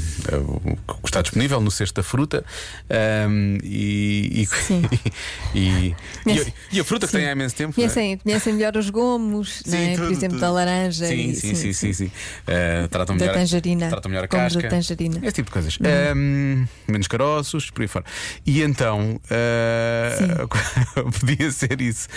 o 0.88 0.94
que 1.02 1.06
está 1.08 1.22
disponível 1.22 1.60
no 1.60 1.70
cesto 1.70 1.94
da 1.94 2.02
fruta 2.02 2.44
ahm, 2.90 3.58
e, 3.62 4.43
e, 4.43 4.46
Sim. 4.46 4.82
e, 5.55 5.94
e, 6.26 6.53
e 6.72 6.81
a 6.81 6.84
fruta 6.84 7.06
que 7.06 7.12
sim. 7.12 7.19
tem 7.19 7.29
há 7.29 7.32
imenso 7.32 7.55
tempo. 7.55 7.70
é? 7.72 7.74
Conhecem, 7.74 8.19
conhecem 8.19 8.53
melhor 8.53 8.76
os 8.76 8.91
gomos, 8.91 9.62
não 9.67 9.79
é? 9.79 9.88
por 9.91 9.96
tudo, 10.03 10.12
exemplo, 10.12 10.29
tudo. 10.31 10.41
da 10.41 10.50
laranja. 10.50 11.06
Sim, 11.06 11.31
e- 11.31 11.34
sim, 11.36 11.55
sim, 11.55 11.72
sim, 11.72 11.93
sim. 11.93 12.10
Eh, 12.46 12.86
tratam 12.91 13.17
Da 13.17 13.24
melhor, 13.24 13.34
tangerina. 13.38 13.88
Tratam 13.88 14.10
melhor 14.10 14.24
a 14.24 14.26
Gomos 14.26 14.55
da 14.55 14.60
casca. 14.62 14.76
tangerina. 14.76 15.19
Esse 15.22 15.32
tipo 15.34 15.46
de 15.46 15.53
coisas. 15.53 15.79
Ehm, 15.82 16.67
menos 16.88 17.06
caroços, 17.06 17.70
por 17.70 17.82
aí 17.82 17.88
fora. 17.88 18.05
E 18.44 18.62
então 18.62 19.20
eh, 19.31 20.19
podia 21.20 21.50
ser 21.50 21.81
isso. 21.81 22.08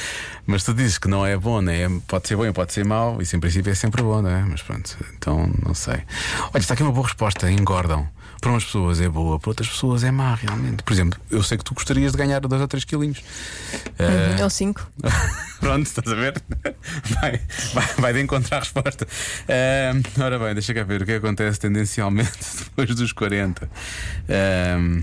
Mas 0.45 0.63
tu 0.63 0.73
dizes 0.73 0.97
que 0.97 1.07
não 1.07 1.25
é 1.25 1.37
bom, 1.37 1.61
né? 1.61 1.87
Pode 2.07 2.27
ser 2.27 2.35
bom 2.35 2.51
pode 2.53 2.73
ser 2.73 2.85
mau. 2.85 3.21
Isso 3.21 3.35
em 3.35 3.39
princípio 3.39 3.71
é 3.71 3.75
sempre 3.75 4.01
bom, 4.01 4.21
não 4.21 4.29
é? 4.29 4.41
Mas 4.43 4.61
pronto, 4.61 4.97
então 5.15 5.51
não 5.65 5.73
sei. 5.73 6.01
Olha, 6.53 6.59
está 6.61 6.73
aqui 6.73 6.83
uma 6.83 6.91
boa 6.91 7.05
resposta. 7.05 7.18
Engordam. 7.49 8.07
Para 8.41 8.51
umas 8.51 8.63
pessoas 8.63 9.01
é 9.01 9.09
boa, 9.09 9.37
para 9.37 9.49
outras 9.49 9.67
pessoas 9.67 10.01
é 10.01 10.11
má, 10.11 10.33
realmente. 10.33 10.81
Por 10.83 10.93
exemplo, 10.93 11.19
eu 11.29 11.43
sei 11.43 11.57
que 11.57 11.63
tu 11.65 11.73
gostarias 11.73 12.13
de 12.13 12.17
ganhar 12.17 12.39
2 12.39 12.61
ou 12.61 12.67
3 12.69 12.85
quilinhos. 12.85 13.19
Uhum, 13.99 14.43
Ou 14.43 14.49
cinco. 14.49 14.89
Pronto, 15.59 15.85
estás 15.85 16.09
a 16.09 16.15
ver? 16.15 16.41
Vai, 17.21 17.41
vai, 17.73 17.87
vai 17.97 18.13
de 18.13 18.21
encontrar 18.21 18.57
a 18.57 18.59
resposta. 18.61 19.05
Ahm, 19.49 20.01
ora 20.23 20.39
bem, 20.39 20.53
deixa 20.53 20.73
cá 20.73 20.83
ver 20.83 21.01
o 21.01 21.05
que 21.05 21.11
acontece 21.13 21.59
tendencialmente 21.59 22.31
depois 22.63 22.95
dos 22.95 23.11
40. 23.11 23.69
Ahm, 24.29 25.01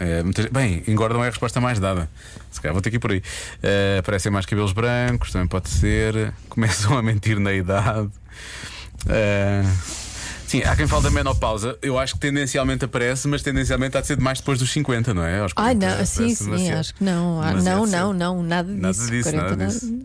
eh, 0.00 0.22
muitas- 0.22 0.46
bem, 0.46 0.82
engordam 0.88 1.22
é 1.22 1.26
a 1.26 1.30
resposta 1.30 1.60
mais 1.60 1.78
dada. 1.78 2.08
Se 2.50 2.58
calhar 2.58 2.72
vou 2.72 2.80
ter 2.80 2.88
que 2.88 2.96
ir 2.96 3.00
por 3.00 3.12
aí. 3.12 3.22
Eh, 3.62 3.98
aparecem 4.00 4.32
mais 4.32 4.46
cabelos 4.46 4.72
brancos, 4.72 5.30
também 5.30 5.46
pode 5.46 5.68
ser. 5.68 6.32
Começam 6.48 6.96
a 6.96 7.02
mentir 7.02 7.38
na 7.38 7.52
idade. 7.52 8.08
Ah, 9.10 9.62
Sim, 10.48 10.62
há 10.62 10.74
quem 10.74 10.86
fale 10.86 11.02
da 11.02 11.10
menopausa. 11.10 11.78
Eu 11.82 11.98
acho 11.98 12.14
que 12.14 12.20
tendencialmente 12.20 12.82
aparece, 12.82 13.28
mas 13.28 13.42
tendencialmente 13.42 13.98
há 13.98 14.00
de 14.00 14.06
ser 14.06 14.18
mais 14.18 14.38
depois 14.38 14.58
dos 14.58 14.72
50, 14.72 15.12
não 15.12 15.22
é? 15.22 15.40
Aos 15.40 15.52
Ai, 15.54 15.74
40 15.76 15.98
não, 15.98 16.06
sim, 16.06 16.34
sim, 16.34 16.44
demasiado. 16.46 16.78
acho 16.78 16.94
que 16.94 17.04
não. 17.04 17.42
Ah, 17.42 17.52
não, 17.52 17.86
não, 17.86 18.12
não, 18.14 18.42
nada 18.42 18.66
disso. 18.66 18.80
Nada 18.80 19.10
disso, 19.10 19.30
40, 19.30 19.56
nada 19.56 19.66
disso. 19.66 19.98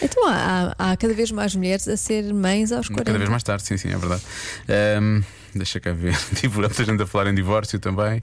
Então 0.00 0.28
há, 0.28 0.74
há 0.78 0.96
cada 0.96 1.12
vez 1.12 1.32
mais 1.32 1.52
mulheres 1.56 1.88
a 1.88 1.96
ser 1.96 2.32
mães 2.32 2.70
aos 2.70 2.86
40. 2.86 3.04
Cada 3.04 3.18
vez 3.18 3.28
mais 3.28 3.42
tarde, 3.42 3.64
sim, 3.64 3.76
sim, 3.76 3.88
é 3.88 3.98
verdade. 3.98 4.22
Ahm, 4.68 5.20
deixa 5.52 5.80
cá 5.80 5.92
ver. 5.92 6.16
Tive 6.36 6.60
muita 6.60 6.84
gente 6.84 7.02
a 7.02 7.06
falar 7.06 7.28
em 7.30 7.34
divórcio 7.34 7.80
também. 7.80 8.20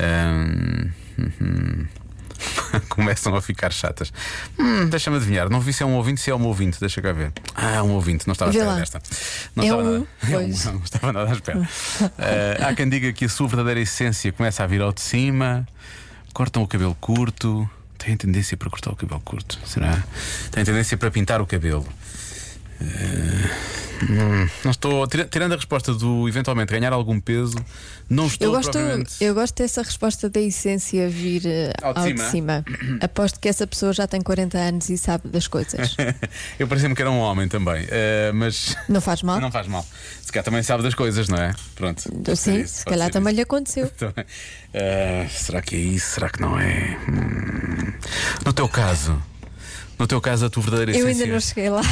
Ahm, 0.00 0.88
uhum. 1.18 1.86
começam 2.88 3.34
a 3.34 3.42
ficar 3.42 3.72
chatas. 3.72 4.12
Hum, 4.58 4.88
deixa-me 4.88 5.16
adivinhar, 5.16 5.48
não 5.50 5.60
vi 5.60 5.72
se 5.72 5.82
é 5.82 5.86
um 5.86 5.94
ouvinte, 5.94 6.20
se 6.20 6.30
é 6.30 6.34
um 6.34 6.44
ouvinte, 6.46 6.78
deixa 6.80 7.00
cá 7.02 7.12
ver. 7.12 7.32
Ah, 7.54 7.82
um 7.82 7.92
ouvinte, 7.92 8.26
não 8.26 8.32
estava 8.32 8.50
à 8.50 8.54
espera 8.54 8.74
desta. 8.76 9.02
Não 9.54 9.64
É 9.64 9.66
estava 9.66 9.82
um, 9.82 9.92
nada. 9.92 10.06
É 10.32 10.38
um, 10.38 10.48
não 10.48 10.82
estava 10.84 11.12
nada 11.12 11.30
à 11.30 11.32
espera. 11.32 11.68
Eh, 12.18 12.58
há 12.60 12.74
quem 12.74 12.88
diga 12.88 13.12
que 13.12 13.24
a 13.24 13.28
sua 13.28 13.48
verdadeira 13.48 13.80
essência 13.80 14.32
começa 14.32 14.62
a 14.62 14.66
vir 14.66 14.80
ao 14.80 14.92
de 14.92 15.00
cima, 15.00 15.66
cortam 16.32 16.62
o 16.62 16.68
cabelo 16.68 16.94
curto. 17.00 17.68
Têm 17.98 18.16
tendência 18.16 18.56
para 18.56 18.68
cortar 18.68 18.90
o 18.90 18.96
cabelo 18.96 19.20
curto, 19.20 19.60
será? 19.64 20.02
Têm 20.50 20.64
tendência 20.64 20.96
para 20.96 21.08
pintar 21.10 21.40
o 21.40 21.46
cabelo. 21.46 21.86
Hum, 24.02 24.48
não 24.64 24.70
estou. 24.72 25.06
tira- 25.06 25.24
Tirando 25.26 25.52
a 25.52 25.56
resposta 25.56 25.94
do 25.94 26.28
eventualmente 26.28 26.72
ganhar 26.72 26.92
algum 26.92 27.20
peso, 27.20 27.54
não 28.10 28.26
estou 28.26 28.48
Eu 28.48 28.52
gosto, 28.54 28.72
propriamente. 28.72 29.12
eu 29.20 29.32
gosto 29.32 29.54
dessa 29.62 29.80
resposta 29.80 30.28
da 30.28 30.40
essência 30.40 31.08
vir 31.08 31.42
eh, 31.46 31.72
Ao 31.80 31.92
de 31.94 32.00
ao, 32.00 32.06
cima. 32.08 32.24
de 32.24 32.30
cima. 32.30 32.64
Aposto 33.00 33.38
que 33.38 33.48
essa 33.48 33.64
pessoa 33.64 33.92
já 33.92 34.06
tem 34.08 34.20
40 34.20 34.58
anos 34.58 34.90
e 34.90 34.98
sabe 34.98 35.28
das 35.28 35.46
coisas. 35.46 35.94
Eu 36.58 36.66
parecia-me 36.66 36.96
que 36.96 37.00
era 37.02 37.12
um 37.12 37.18
homem 37.20 37.46
também, 37.46 37.86
eh, 37.88 38.32
mas 38.34 38.76
Não 38.88 39.00
faz 39.00 39.22
mal? 39.22 39.40
não 39.40 39.52
faz 39.52 39.68
mal. 39.68 39.86
Se 40.20 40.32
calhar 40.32 40.44
também 40.44 40.62
sabe 40.64 40.82
das 40.82 40.94
coisas, 40.94 41.28
não 41.28 41.38
é? 41.38 41.54
Pronto. 41.76 42.02
ser 42.02 42.36
Sim, 42.36 42.60
isso, 42.62 42.78
se 42.80 42.84
calhar 42.84 43.08
também 43.08 43.30
isso. 43.32 43.36
lhe 43.36 43.42
aconteceu. 43.42 43.90
Eh, 44.74 45.26
será 45.30 45.60
que 45.60 45.76
é 45.76 45.78
isso? 45.78 46.14
Será 46.14 46.30
que 46.30 46.40
não 46.40 46.58
é? 46.58 46.96
Hum. 47.06 47.92
No 48.42 48.54
teu 48.54 48.66
caso, 48.66 49.22
no 49.98 50.06
teu 50.06 50.18
caso, 50.18 50.46
a 50.46 50.48
tua 50.50 50.62
verdadeira 50.62 50.92
Eu 50.92 51.04
essência. 51.06 51.24
ainda 51.24 51.34
não 51.34 51.40
cheguei 51.40 51.68
lá. 51.68 51.82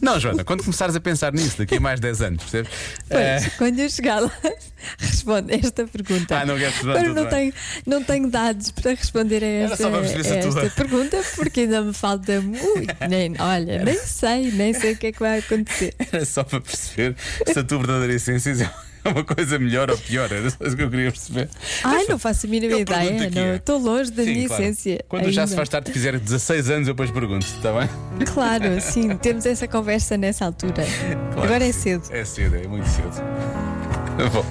Não, 0.00 0.18
Joana, 0.20 0.44
quando 0.44 0.62
começares 0.62 0.94
a 0.94 1.00
pensar 1.00 1.32
nisso 1.32 1.58
daqui 1.58 1.76
a 1.76 1.80
mais 1.80 2.00
10 2.00 2.22
anos, 2.22 2.42
percebes? 2.42 2.72
Pois, 3.08 3.54
quando 3.56 3.78
eu 3.78 3.88
chegar 3.88 4.20
lá, 4.20 4.32
responde 4.98 5.54
esta 5.54 5.86
pergunta. 5.86 6.38
Ah, 6.38 6.46
não 6.46 6.56
queres 6.56 6.74
responder, 6.74 6.98
Agora 6.98 7.14
não 7.14 7.28
tenho, 7.28 7.54
não 7.86 8.04
tenho 8.04 8.30
dados 8.30 8.70
para 8.70 8.90
responder 8.90 9.42
a 9.42 9.46
esta, 9.46 9.88
a 9.88 10.00
esta 10.02 10.70
pergunta, 10.70 11.22
porque 11.36 11.60
ainda 11.60 11.82
me 11.82 11.92
falta 11.92 12.40
muito. 12.40 12.94
Nem, 13.08 13.34
olha, 13.38 13.84
nem 13.84 13.98
sei, 13.98 14.50
nem 14.52 14.72
sei 14.72 14.92
o 14.92 14.96
que 14.96 15.08
é 15.08 15.12
que 15.12 15.20
vai 15.20 15.38
acontecer. 15.38 15.94
Era 15.98 16.24
só 16.24 16.42
para 16.44 16.60
perceber 16.60 17.16
se 17.46 17.58
a 17.58 17.64
tua 17.64 17.78
verdadeira 17.78 18.14
essência 18.14 18.72
é 19.04 19.08
uma 19.10 19.24
coisa 19.24 19.58
melhor 19.58 19.90
ou 19.90 19.98
pior. 19.98 20.30
Era 20.32 20.50
só 20.50 20.56
isso 20.64 20.76
que 20.76 20.82
eu 20.82 20.90
queria 20.90 21.10
perceber. 21.10 21.48
Ai, 21.82 22.04
não 22.08 22.18
faço 22.18 22.46
a 22.46 22.48
mínima 22.50 22.72
Eu 22.72 22.80
ideia. 22.80 23.30
não, 23.30 23.40
é. 23.42 23.56
Estou 23.56 23.78
longe 23.78 24.10
da 24.10 24.24
Sim, 24.24 24.32
minha 24.34 24.48
claro. 24.48 24.62
essência. 24.62 25.04
Quando 25.08 25.30
já 25.30 25.46
se 25.46 25.52
ainda. 25.52 25.56
faz 25.56 25.68
tarde, 25.68 25.92
fizer 25.92 26.18
16 26.18 26.70
anos, 26.70 26.88
eu 26.88 26.94
depois 26.94 27.10
pergunto, 27.10 27.46
está 27.46 27.72
bem? 27.72 27.88
Claro, 28.26 28.80
sim, 28.80 29.16
temos 29.16 29.44
essa 29.46 29.68
conversa 29.68 30.16
nessa 30.16 30.44
altura. 30.46 30.84
Claro 31.34 31.48
Agora 31.48 31.64
é 31.66 31.72
cedo. 31.72 32.04
É 32.10 32.24
cedo, 32.24 32.56
é 32.56 32.66
muito 32.66 32.88
cedo. 32.88 33.10
Bom, 34.32 34.44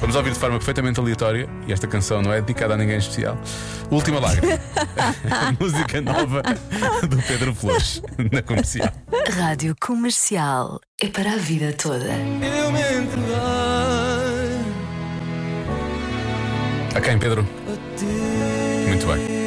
vamos 0.00 0.16
ouvir 0.16 0.32
de 0.32 0.38
forma 0.38 0.56
perfeitamente 0.58 0.98
aleatória 0.98 1.48
e 1.66 1.72
esta 1.72 1.86
canção 1.86 2.20
não 2.20 2.32
é 2.32 2.40
dedicada 2.40 2.74
a 2.74 2.76
ninguém 2.76 2.96
em 2.96 2.98
especial. 2.98 3.38
Última 3.90 4.18
Lágrima. 4.18 4.58
música 5.60 6.00
nova 6.00 6.42
do 7.08 7.16
Pedro 7.22 7.54
Flores, 7.54 8.02
na 8.32 8.42
comercial. 8.42 8.92
Rádio 9.30 9.76
Comercial. 9.80 10.80
É 11.00 11.08
para 11.08 11.32
a 11.34 11.36
vida 11.36 11.72
toda. 11.72 12.06
A 12.12 12.18
quem, 17.02 17.18
Pedro? 17.18 17.46
Muito 18.86 19.06
bem. 19.06 19.42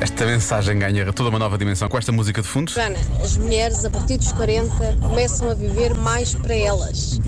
Esta 0.00 0.26
mensagem 0.26 0.78
ganha 0.78 1.12
toda 1.12 1.30
uma 1.30 1.38
nova 1.38 1.56
dimensão 1.56 1.88
com 1.88 1.96
esta 1.96 2.12
música 2.12 2.42
de 2.42 2.48
fundo. 2.48 2.70
Joana, 2.70 2.98
as 3.22 3.36
mulheres 3.36 3.84
a 3.84 3.90
partir 3.90 4.18
dos 4.18 4.32
40 4.32 4.98
começam 5.00 5.50
a 5.50 5.54
viver 5.54 5.94
mais 5.94 6.34
para 6.34 6.54
elas. 6.54 7.20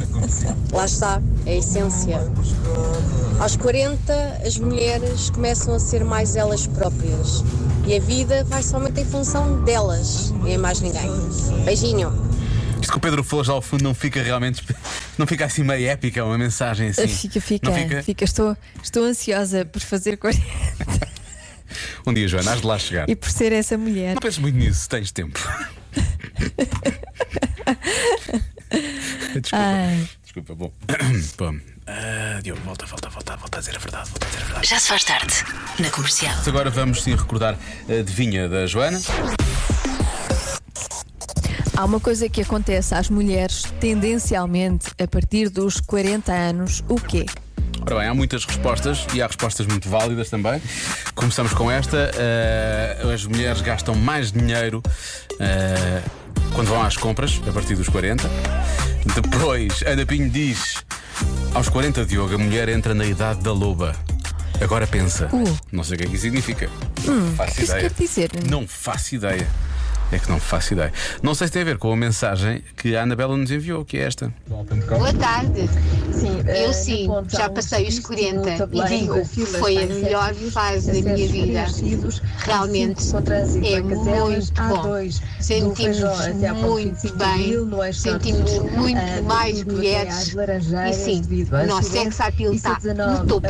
Lá 0.72 0.84
está, 0.84 1.22
é 1.46 1.52
a 1.52 1.56
essência. 1.56 2.20
Aos 3.38 3.56
40, 3.56 4.40
as 4.44 4.58
mulheres 4.58 5.30
começam 5.30 5.74
a 5.74 5.78
ser 5.78 6.04
mais 6.04 6.36
elas 6.36 6.66
próprias. 6.66 7.44
E 7.86 7.96
a 7.96 8.00
vida 8.00 8.44
vai 8.44 8.62
somente 8.62 9.00
em 9.00 9.04
função 9.04 9.62
delas 9.62 10.34
e 10.44 10.50
em 10.50 10.58
mais 10.58 10.80
ninguém. 10.80 11.08
Beijinho. 11.64 12.12
Isto 12.86 12.92
que 12.92 12.98
o 12.98 13.00
Pedro 13.00 13.24
Flores 13.24 13.48
ao 13.48 13.60
fundo 13.60 13.82
não 13.82 13.92
fica 13.92 14.22
realmente. 14.22 14.62
Não 15.18 15.26
fica 15.26 15.44
assim 15.46 15.64
meio 15.64 15.88
épica, 15.88 16.24
uma 16.24 16.38
mensagem 16.38 16.88
assim. 16.90 17.08
Fica, 17.08 17.40
fica, 17.40 17.68
Não 17.68 17.76
fica? 17.76 18.02
fica. 18.02 18.24
Estou, 18.24 18.56
estou 18.82 19.02
ansiosa 19.02 19.64
por 19.64 19.80
fazer 19.80 20.16
40 20.18 20.40
Um 22.06 22.12
dia, 22.14 22.28
Joana, 22.28 22.52
has 22.52 22.60
de 22.60 22.66
lá 22.66 22.78
chegar. 22.78 23.08
e 23.08 23.16
por 23.16 23.28
ser 23.30 23.50
essa 23.52 23.76
mulher. 23.76 24.14
Não 24.14 24.20
penses 24.20 24.38
muito 24.38 24.56
nisso, 24.56 24.88
tens 24.88 25.10
tempo. 25.10 25.40
Desculpa. 29.40 29.56
Ai. 29.56 30.08
Desculpa, 30.22 30.54
bom. 30.54 30.70
bom. 31.38 31.58
Ah, 31.88 32.38
Diogo, 32.42 32.60
volta, 32.60 32.86
volta, 32.86 33.08
volta, 33.08 33.36
volta 33.36 33.56
a 33.56 33.60
dizer 33.60 33.74
a 33.74 33.78
verdade, 33.80 34.10
volta 34.10 34.26
a 34.26 34.28
dizer 34.30 34.42
a 34.42 34.44
verdade. 34.44 34.68
Já 34.68 34.78
se 34.78 34.88
faz 34.88 35.02
tarde. 35.02 35.34
Na 35.80 35.90
comercial. 35.90 36.34
Agora 36.46 36.70
vamos 36.70 37.02
sim 37.02 37.16
recordar 37.16 37.58
a 37.88 37.92
adivinha 38.00 38.48
da 38.48 38.64
Joana. 38.66 39.00
Há 41.76 41.84
uma 41.84 42.00
coisa 42.00 42.26
que 42.26 42.40
acontece 42.40 42.94
às 42.94 43.10
mulheres 43.10 43.64
tendencialmente 43.78 44.86
a 44.98 45.06
partir 45.06 45.50
dos 45.50 45.78
40 45.78 46.32
anos, 46.32 46.82
o 46.88 46.94
quê? 46.94 47.26
Ora 47.82 48.00
bem, 48.00 48.08
há 48.08 48.14
muitas 48.14 48.46
respostas 48.46 49.06
e 49.12 49.20
há 49.20 49.26
respostas 49.26 49.66
muito 49.66 49.86
válidas 49.86 50.30
também. 50.30 50.60
Começamos 51.14 51.52
com 51.52 51.70
esta. 51.70 52.10
Ah, 52.16 53.12
as 53.12 53.26
mulheres 53.26 53.60
gastam 53.60 53.94
mais 53.94 54.32
dinheiro 54.32 54.82
ah, 55.38 56.02
quando 56.54 56.68
vão 56.68 56.80
às 56.82 56.96
compras, 56.96 57.42
a 57.46 57.52
partir 57.52 57.74
dos 57.76 57.90
40. 57.90 58.26
Depois, 59.14 59.82
Ana 59.82 60.06
Pinho 60.06 60.30
diz: 60.30 60.82
aos 61.54 61.68
40, 61.68 62.06
Diogo, 62.06 62.34
a 62.34 62.38
mulher 62.38 62.70
entra 62.70 62.94
na 62.94 63.04
idade 63.04 63.42
da 63.42 63.52
loba. 63.52 63.94
Agora 64.62 64.86
pensa. 64.86 65.28
Uh. 65.30 65.56
Não 65.70 65.84
sei 65.84 65.96
o 65.96 65.98
que 65.98 66.04
é 66.04 66.06
que 66.08 66.14
isso 66.14 66.22
significa. 66.22 66.70
não 67.06 67.34
faço 67.34 67.54
que 67.54 67.64
ideia. 67.64 67.80
quer 67.82 67.92
dizer? 67.92 68.30
Não 68.48 68.66
faço 68.66 69.14
ideia. 69.14 69.46
É 70.12 70.18
que 70.20 70.30
não 70.30 70.38
faço 70.38 70.72
ideia. 70.72 70.92
Não 71.20 71.34
sei 71.34 71.48
se 71.48 71.52
tem 71.52 71.62
a 71.62 71.64
ver 71.64 71.78
com 71.78 71.92
a 71.92 71.96
mensagem 71.96 72.62
que 72.76 72.94
a 72.94 73.02
Anabela 73.02 73.36
nos 73.36 73.50
enviou, 73.50 73.84
que 73.84 73.96
é 73.98 74.02
esta. 74.02 74.32
Boa 74.46 75.12
tarde. 75.14 75.68
Sim, 76.12 76.42
Eu 76.46 76.72
sim, 76.72 77.08
já 77.28 77.48
passei 77.50 77.88
os 77.88 77.98
40 77.98 78.68
e 78.72 78.84
digo, 78.84 79.24
foi 79.58 79.82
a 79.82 79.86
melhor 79.86 80.32
fase 80.52 81.02
da 81.02 81.12
minha 81.12 81.28
vida. 81.28 81.66
Realmente 82.38 83.02
é 83.64 83.80
muito 83.80 84.62
bom. 84.62 85.10
Sentimos 85.40 85.98
muito 86.54 87.14
bem, 87.16 87.92
sentimos 87.92 88.58
muito 88.76 89.24
mais 89.24 89.64
mulheres 89.64 90.34
e 90.88 90.92
sim, 90.92 91.22
o 91.50 91.66
nosso 91.66 91.90
sex 91.90 92.20
appeal 92.20 92.54
está 92.54 92.78
no 92.94 93.26
topo. 93.26 93.48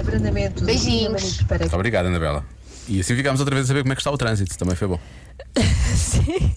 Beijinhos. 0.65 1.41
Muito 1.61 1.75
obrigado, 1.75 2.07
Anabela. 2.07 2.45
E 2.89 3.01
assim 3.01 3.15
ficámos 3.17 3.41
outra 3.41 3.55
vez 3.55 3.67
a 3.67 3.69
saber 3.69 3.83
como 3.83 3.93
é 3.93 3.97
que 3.97 4.01
está 4.01 4.11
o 4.11 4.17
trânsito. 4.17 4.57
Também 4.57 4.75
foi 4.77 4.89
bom. 4.89 4.99
Sim, 5.97 6.51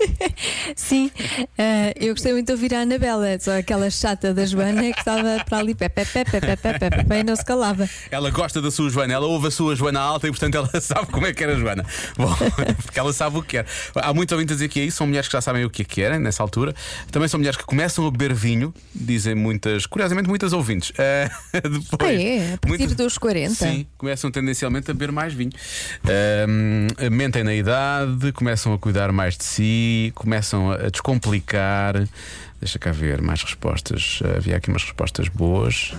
Sim. 0.75 1.11
eh, 1.57 1.93
eu 1.99 2.13
gostei 2.13 2.33
muito 2.33 2.47
de 2.47 2.51
ouvir 2.51 2.73
a 2.73 2.81
Anabela, 2.81 3.39
só 3.39 3.57
aquela 3.57 3.89
chata 3.89 4.33
da 4.33 4.45
Joana 4.45 4.81
que 4.91 4.99
estava 4.99 5.43
para 5.45 5.57
ali, 5.59 5.73
pé, 5.73 5.87
pé, 5.87 6.03
pé, 6.05 6.25
pé, 6.25 6.39
pé, 6.41 6.55
pé, 6.57 6.77
pé, 6.79 6.89
pé, 7.03 7.19
e 7.19 7.23
não 7.23 7.35
se 7.35 7.45
calava. 7.45 7.89
Ela 8.11 8.29
gosta 8.29 8.61
da 8.61 8.69
sua 8.71 8.89
Joana, 8.89 9.13
ela 9.13 9.25
ouve 9.27 9.47
a 9.47 9.51
sua 9.51 9.75
Joana 9.75 9.99
alta 10.01 10.27
e, 10.27 10.31
portanto, 10.31 10.55
ela 10.55 10.69
sabe 10.81 11.07
como 11.07 11.25
é 11.25 11.33
que 11.33 11.43
era 11.43 11.53
a 11.53 11.59
Joana. 11.59 11.85
Bom, 12.17 12.33
porque 12.83 12.99
ela 12.99 13.13
sabe 13.13 13.37
o 13.37 13.41
que 13.41 13.49
quer. 13.49 13.65
Há 13.95 14.13
muitos 14.13 14.33
ouvintes 14.33 14.53
a 14.53 14.55
dizer 14.55 14.67
que 14.67 14.79
é 14.81 14.83
isso, 14.85 14.97
são 14.97 15.07
mulheres 15.07 15.27
que 15.29 15.33
já 15.33 15.41
sabem 15.41 15.63
o 15.63 15.69
que 15.69 15.81
é 15.83 15.85
que 15.85 15.95
querem 15.95 16.19
nessa 16.19 16.43
altura. 16.43 16.73
Também 17.11 17.27
são 17.29 17.37
mulheres 17.39 17.57
que 17.57 17.65
começam 17.65 18.05
a 18.05 18.11
beber 18.11 18.33
vinho, 18.33 18.73
dizem 18.93 19.35
muitas, 19.35 19.85
curiosamente, 19.85 20.27
muitas 20.27 20.51
ouvintes. 20.51 20.91
Eh, 20.97 21.29
depois, 21.53 22.01
Ah, 22.01 22.13
é? 22.13 22.53
A 22.53 22.57
partir 22.57 22.67
muitas- 22.67 22.95
dos 22.95 23.17
40? 23.17 23.53
Sim, 23.55 23.85
começam 23.97 24.29
tendencialmente 24.29 24.91
a 24.91 24.93
beber 24.93 25.11
mais 25.11 25.33
vinho. 25.33 25.51
Ahm, 26.03 27.09
mentem 27.11 27.43
na 27.43 27.53
idade, 27.53 28.31
começam 28.33 28.68
a 28.73 28.77
cuidar 28.77 29.11
mais 29.11 29.37
de 29.37 29.43
si, 29.43 30.11
começam 30.15 30.71
a 30.71 30.89
descomplicar. 30.89 32.07
Deixa 32.59 32.77
cá 32.77 32.91
ver 32.91 33.21
mais 33.21 33.41
respostas. 33.41 34.19
Havia 34.35 34.57
aqui 34.57 34.69
umas 34.69 34.83
respostas 34.83 35.27
boas. 35.29 35.93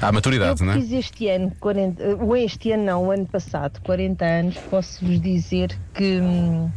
Há 0.00 0.08
Eu 0.08 0.12
maturidade, 0.14 0.62
não 0.62 0.72
é? 0.72 0.76
fiz 0.80 0.92
este 0.92 1.28
ano, 1.28 1.52
40, 1.60 2.02
eh, 2.02 2.14
ou 2.14 2.34
este 2.34 2.72
ano 2.72 2.84
não, 2.84 3.04
o 3.04 3.10
ano 3.10 3.26
passado, 3.26 3.80
40 3.82 4.24
anos, 4.24 4.56
posso-vos 4.70 5.20
dizer 5.20 5.76
que 5.92 6.18
hum, 6.20 6.70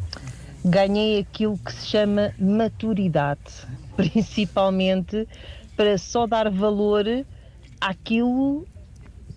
ganhei 0.66 1.22
aquilo 1.22 1.58
que 1.58 1.72
se 1.72 1.88
chama 1.88 2.34
maturidade, 2.38 3.40
principalmente 3.96 5.26
para 5.78 5.98
só 5.98 6.28
dar 6.28 6.50
valor 6.50 7.06
àquilo 7.80 8.68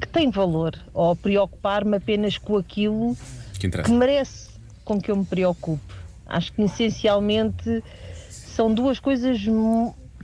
que 0.01 0.09
tem 0.09 0.31
valor, 0.33 0.77
ou 0.93 1.15
preocupar-me 1.15 1.97
apenas 1.97 2.37
com 2.39 2.57
aquilo 2.59 3.17
Que 3.59 3.69
que 3.71 3.91
merece 3.93 4.46
com 4.87 4.99
que 4.99 5.11
eu 5.11 5.17
me 5.17 5.25
preocupe. 5.27 5.83
Acho 6.25 6.53
que 6.53 6.63
essencialmente 6.63 7.85
são 8.31 8.73
duas 8.73 8.99
coisas 8.99 9.39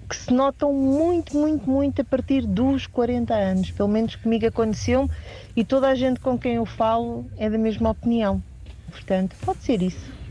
que 0.09 0.17
se 0.17 0.33
notam 0.33 0.73
muito, 0.73 1.37
muito, 1.37 1.69
muito 1.69 2.01
a 2.01 2.05
partir 2.05 2.47
dos 2.47 2.87
40 2.87 3.35
anos. 3.35 3.71
Pelo 3.73 3.89
menos 3.89 4.17
comigo 4.17 4.47
aconteceu 4.47 5.11
e 5.55 5.65
toda 5.65 5.89
a 5.89 5.95
gente 5.95 6.21
com 6.21 6.39
quem 6.39 6.55
eu 6.55 6.65
falo 6.65 7.27
é 7.37 7.51
da 7.51 7.59
mesma 7.59 7.91
opinião. 7.91 8.43
Portanto, 8.91 9.37
pode 9.45 9.63
ser 9.63 9.83
isso. 9.83 10.22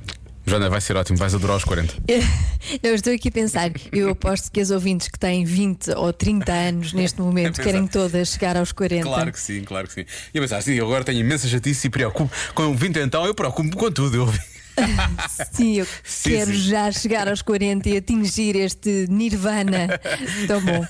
Joana, 0.46 0.70
vai 0.70 0.82
ser 0.82 0.98
ótimo, 0.98 1.18
vais 1.18 1.34
adorar 1.36 1.58
os 1.58 1.64
40. 1.64 1.94
Eu 2.82 2.94
estou 2.94 3.14
aqui 3.14 3.30
a 3.30 3.32
pensar, 3.32 3.72
eu 3.92 4.10
aposto 4.12 4.52
que 4.52 4.62
as 4.62 4.70
ouvintes 4.70 5.08
que 5.08 5.18
têm 5.18 5.44
20 5.44 5.92
ou 5.92 6.14
30 6.14 6.52
anos 6.52 6.94
neste 6.94 7.20
momento 7.20 7.60
É 7.62 7.64
querem 7.64 7.88
todas 7.88 8.30
chegar 8.30 8.56
aos 8.56 8.72
40. 8.72 9.04
Claro 9.04 9.32
que 9.32 9.40
sim, 9.40 9.64
claro 9.64 9.88
que 9.88 9.94
sim. 9.94 10.06
E 10.34 10.38
eu 10.38 10.44
pensar 10.44 10.58
assim, 10.58 10.74
eu 10.74 10.86
agora 10.86 11.04
tenho 11.04 11.20
imensa 11.20 11.48
chatice 11.48 11.88
e 11.88 11.90
preocupo 11.90 12.32
com 12.54 12.76
20 12.76 13.00
então, 13.00 13.26
eu 13.26 13.34
preocupo 13.34 13.76
com 13.76 13.92
tudo. 13.92 14.16
Eu... 14.18 14.34
Sim, 15.52 15.80
eu 15.80 15.88
Sim, 16.04 16.30
quero 16.30 16.52
sim. 16.52 16.70
já 16.70 16.92
chegar 16.92 17.28
aos 17.28 17.42
40 17.42 17.90
e 17.90 17.98
atingir 17.98 18.56
este 18.56 19.06
nirvana 19.10 20.00
tão 20.48 20.62
bom. 20.62 20.86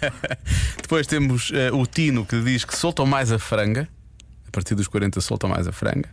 Depois 0.82 1.08
temos 1.08 1.52
eh, 1.54 1.72
o 1.72 1.86
Tino 1.88 2.24
que 2.24 2.40
diz 2.42 2.64
que 2.64 2.78
soltam 2.78 3.08
mais 3.08 3.32
a 3.32 3.40
franga. 3.40 3.90
A 4.52 4.54
partir 4.54 4.76
dos 4.76 4.88
40 4.90 5.22
soltam 5.22 5.50
mais 5.50 5.66
a 5.66 5.72
franga. 5.72 6.10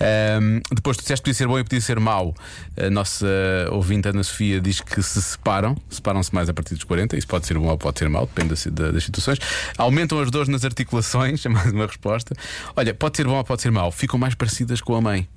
Ahm, 0.00 0.60
depois 0.72 0.96
tu 0.96 1.02
disseste 1.02 1.22
que 1.22 1.30
podia 1.30 1.34
ser 1.38 1.46
bom 1.46 1.56
e 1.58 1.62
podia 1.62 1.80
ser 1.80 2.00
mau. 2.00 2.34
A 2.76 2.90
nossa 2.90 3.26
ouvinte 3.70 4.08
Ana 4.08 4.24
Sofia 4.24 4.60
diz 4.60 4.80
que 4.80 5.00
se 5.00 5.22
separam, 5.22 5.76
separam-se 5.88 6.34
mais 6.34 6.48
a 6.48 6.52
partir 6.52 6.74
dos 6.74 6.82
40. 6.82 7.16
Isso 7.16 7.28
pode 7.28 7.46
ser 7.46 7.56
bom 7.56 7.68
ou 7.68 7.78
pode 7.78 7.98
ser 8.00 8.08
mau, 8.08 8.26
depende 8.26 8.48
das, 8.50 8.66
da- 8.66 8.90
das 8.90 9.04
situações. 9.04 9.38
Aumentam 9.78 10.18
as 10.20 10.30
dores 10.32 10.48
nas 10.48 10.64
articulações, 10.64 11.46
é 11.46 11.48
mais 11.48 11.72
uma 11.72 11.86
resposta. 11.86 12.34
Olha, 12.74 12.92
pode 12.92 13.16
ser 13.16 13.24
bom 13.24 13.36
ou 13.36 13.44
pode 13.44 13.62
ser 13.62 13.70
mau. 13.70 13.92
Ficam 13.92 14.18
mais 14.18 14.34
parecidas 14.34 14.80
com 14.80 14.96
a 14.96 15.00
mãe. 15.00 15.28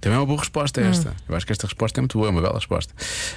Também 0.00 0.16
é 0.16 0.20
uma 0.20 0.26
boa 0.26 0.38
resposta 0.38 0.80
esta. 0.80 1.14
Eu 1.28 1.36
acho 1.36 1.44
que 1.44 1.52
esta 1.52 1.66
resposta 1.66 2.00
é 2.00 2.02
muito 2.02 2.16
boa, 2.16 2.28
é 2.28 2.30
uma 2.30 2.40
bela 2.40 2.54
resposta. 2.54 2.92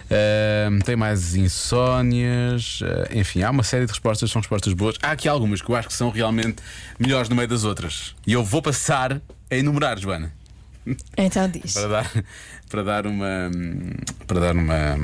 Ahm, 0.09 0.79
tem 0.79 0.95
mais 0.95 1.35
insónias, 1.35 2.79
ah, 2.83 3.09
enfim, 3.13 3.41
há 3.43 3.49
uma 3.51 3.63
série 3.63 3.85
de 3.85 3.91
respostas, 3.91 4.31
são 4.31 4.41
respostas 4.41 4.73
boas. 4.73 4.95
Há 5.01 5.11
aqui 5.11 5.27
algumas 5.27 5.61
que 5.61 5.69
eu 5.69 5.75
acho 5.75 5.89
que 5.89 5.93
são 5.93 6.09
realmente 6.09 6.57
melhores 6.97 7.27
no 7.27 7.35
meio 7.35 7.47
das 7.47 7.65
outras. 7.65 8.15
E 8.25 8.31
eu 8.33 8.43
vou 8.43 8.61
passar 8.61 9.21
a 9.51 9.55
enumerar, 9.55 9.99
Joana, 9.99 10.31
Então 11.17 11.49
diz. 11.49 11.73
para 11.75 11.87
dar, 11.87 12.11
para 12.69 12.83
dar 12.83 13.07
uma. 13.07 13.51
Para 14.25 14.39
dar 14.39 14.55
uma. 14.55 14.97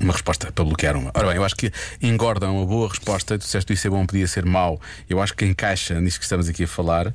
Uma 0.00 0.12
resposta 0.12 0.50
para 0.52 0.64
bloquear 0.64 0.96
uma. 0.96 1.10
Ora 1.14 1.26
bem, 1.28 1.36
eu 1.36 1.44
acho 1.44 1.54
que 1.56 1.70
engorda 2.00 2.46
é 2.46 2.48
uma 2.48 2.64
boa 2.64 2.88
resposta. 2.88 3.38
Tu 3.38 3.42
disseste 3.42 3.66
que 3.66 3.72
isso 3.74 3.86
é 3.86 3.90
bom, 3.90 4.06
podia 4.06 4.26
ser 4.26 4.44
mau. 4.46 4.80
Eu 5.08 5.20
acho 5.20 5.34
que 5.34 5.44
encaixa 5.44 6.00
nisso 6.00 6.18
que 6.18 6.24
estamos 6.24 6.48
aqui 6.48 6.64
a 6.64 6.68
falar. 6.68 7.14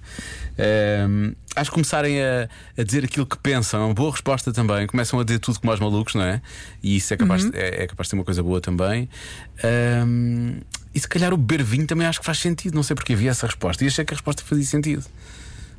Ahm, 0.58 1.34
acho 1.56 1.70
que 1.72 1.74
começarem 1.74 2.22
a, 2.22 2.48
a 2.77 2.84
dizer 2.84 3.03
aquilo 3.03 3.25
que 3.25 3.38
pensam 3.39 3.82
é 3.82 3.86
uma 3.86 3.94
boa 3.94 4.12
resposta 4.12 4.51
também. 4.53 4.86
Começam 4.88 5.20
a 5.20 5.24
dizer 5.24 5.39
tudo 5.39 5.60
como 5.60 5.72
aos 5.72 5.80
malucos, 5.80 6.13
não 6.15 6.24
é? 6.24 6.41
E 6.84 6.96
isso 6.98 7.13
é 7.13 7.18
capaz, 7.18 7.50
de- 7.50 7.58
é, 7.58 7.84
é 7.84 7.88
capaz 7.88 8.08
de 8.08 8.10
ser 8.12 8.15
uma 8.15 8.24
coisa 8.25 8.44
boa 8.44 8.62
também. 8.62 9.10
Ahm, 9.63 10.60
e 10.94 11.00
se 11.00 11.08
calhar 11.08 11.34
o 11.34 11.38
beber 11.38 11.63
vinho 11.63 11.88
também 11.88 12.06
acho 12.06 12.20
que 12.20 12.25
faz 12.25 12.38
sentido. 12.39 12.75
Não 12.75 12.84
sei 12.84 12.96
porque 12.96 13.13
havia 13.13 13.32
essa 13.32 13.48
resposta. 13.48 13.84
E 13.84 13.88
achei 13.88 14.06
que 14.06 14.13
a 14.13 14.15
resposta 14.18 14.44
fazia 14.46 14.65
sentido. 14.65 15.06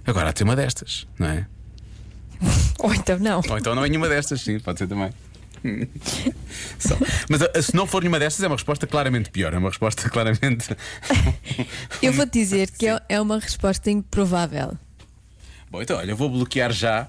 Agora 0.06 0.28
há 0.28 0.32
de 0.32 0.36
ter 0.38 0.44
uma 0.44 0.56
destas, 0.56 1.06
não 1.18 1.28
é? 1.28 1.46
Ou 2.80 2.92
então 2.94 3.18
não. 3.18 3.40
Ou 3.48 3.58
então 3.58 3.74
não 3.74 3.84
é 3.84 3.88
nenhuma 3.88 4.08
destas, 4.08 4.40
sim, 4.40 4.58
pode 4.58 4.78
ser 4.78 4.88
também. 4.88 5.12
Mas 7.28 7.42
ah, 7.42 7.62
se 7.62 7.74
não 7.74 7.86
for 7.86 8.02
nenhuma 8.02 8.18
destas, 8.18 8.42
é 8.42 8.46
uma 8.46 8.56
resposta 8.56 8.86
claramente 8.86 9.30
pior. 9.30 9.54
É 9.54 9.58
uma 9.58 9.68
resposta 9.68 10.08
claramente. 10.10 10.76
Eu 12.02 12.12
vou 12.12 12.26
te 12.26 12.32
dizer 12.40 12.70
que 12.70 12.86
é, 12.88 13.00
é 13.08 13.20
uma 13.20 13.38
resposta 13.38 13.90
improvável. 13.90 14.76
Bom, 15.70 15.80
então 15.80 15.96
olha, 15.96 16.10
eu 16.10 16.16
vou 16.16 16.28
bloquear 16.28 16.72
já. 16.72 17.08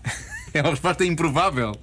É 0.53 0.61
uma 0.61 0.69
resposta 0.69 1.03
improvável. 1.03 1.75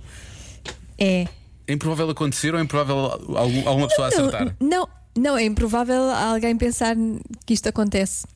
É. 0.97 1.27
É 1.67 1.73
improvável 1.73 2.09
acontecer 2.11 2.55
ou 2.55 2.61
é 2.61 2.62
improvável 2.62 2.97
algum- 3.37 3.69
alguma 3.69 3.89
pessoa 3.89 4.09
acertar? 4.09 4.55
Não, 4.61 4.89
não, 5.17 5.37
é 5.37 5.45
improvável 5.45 6.03
alguém 6.11 6.57
pensar 6.57 6.95
que 7.45 7.53
isto 7.53 7.69
acontece. 7.69 8.27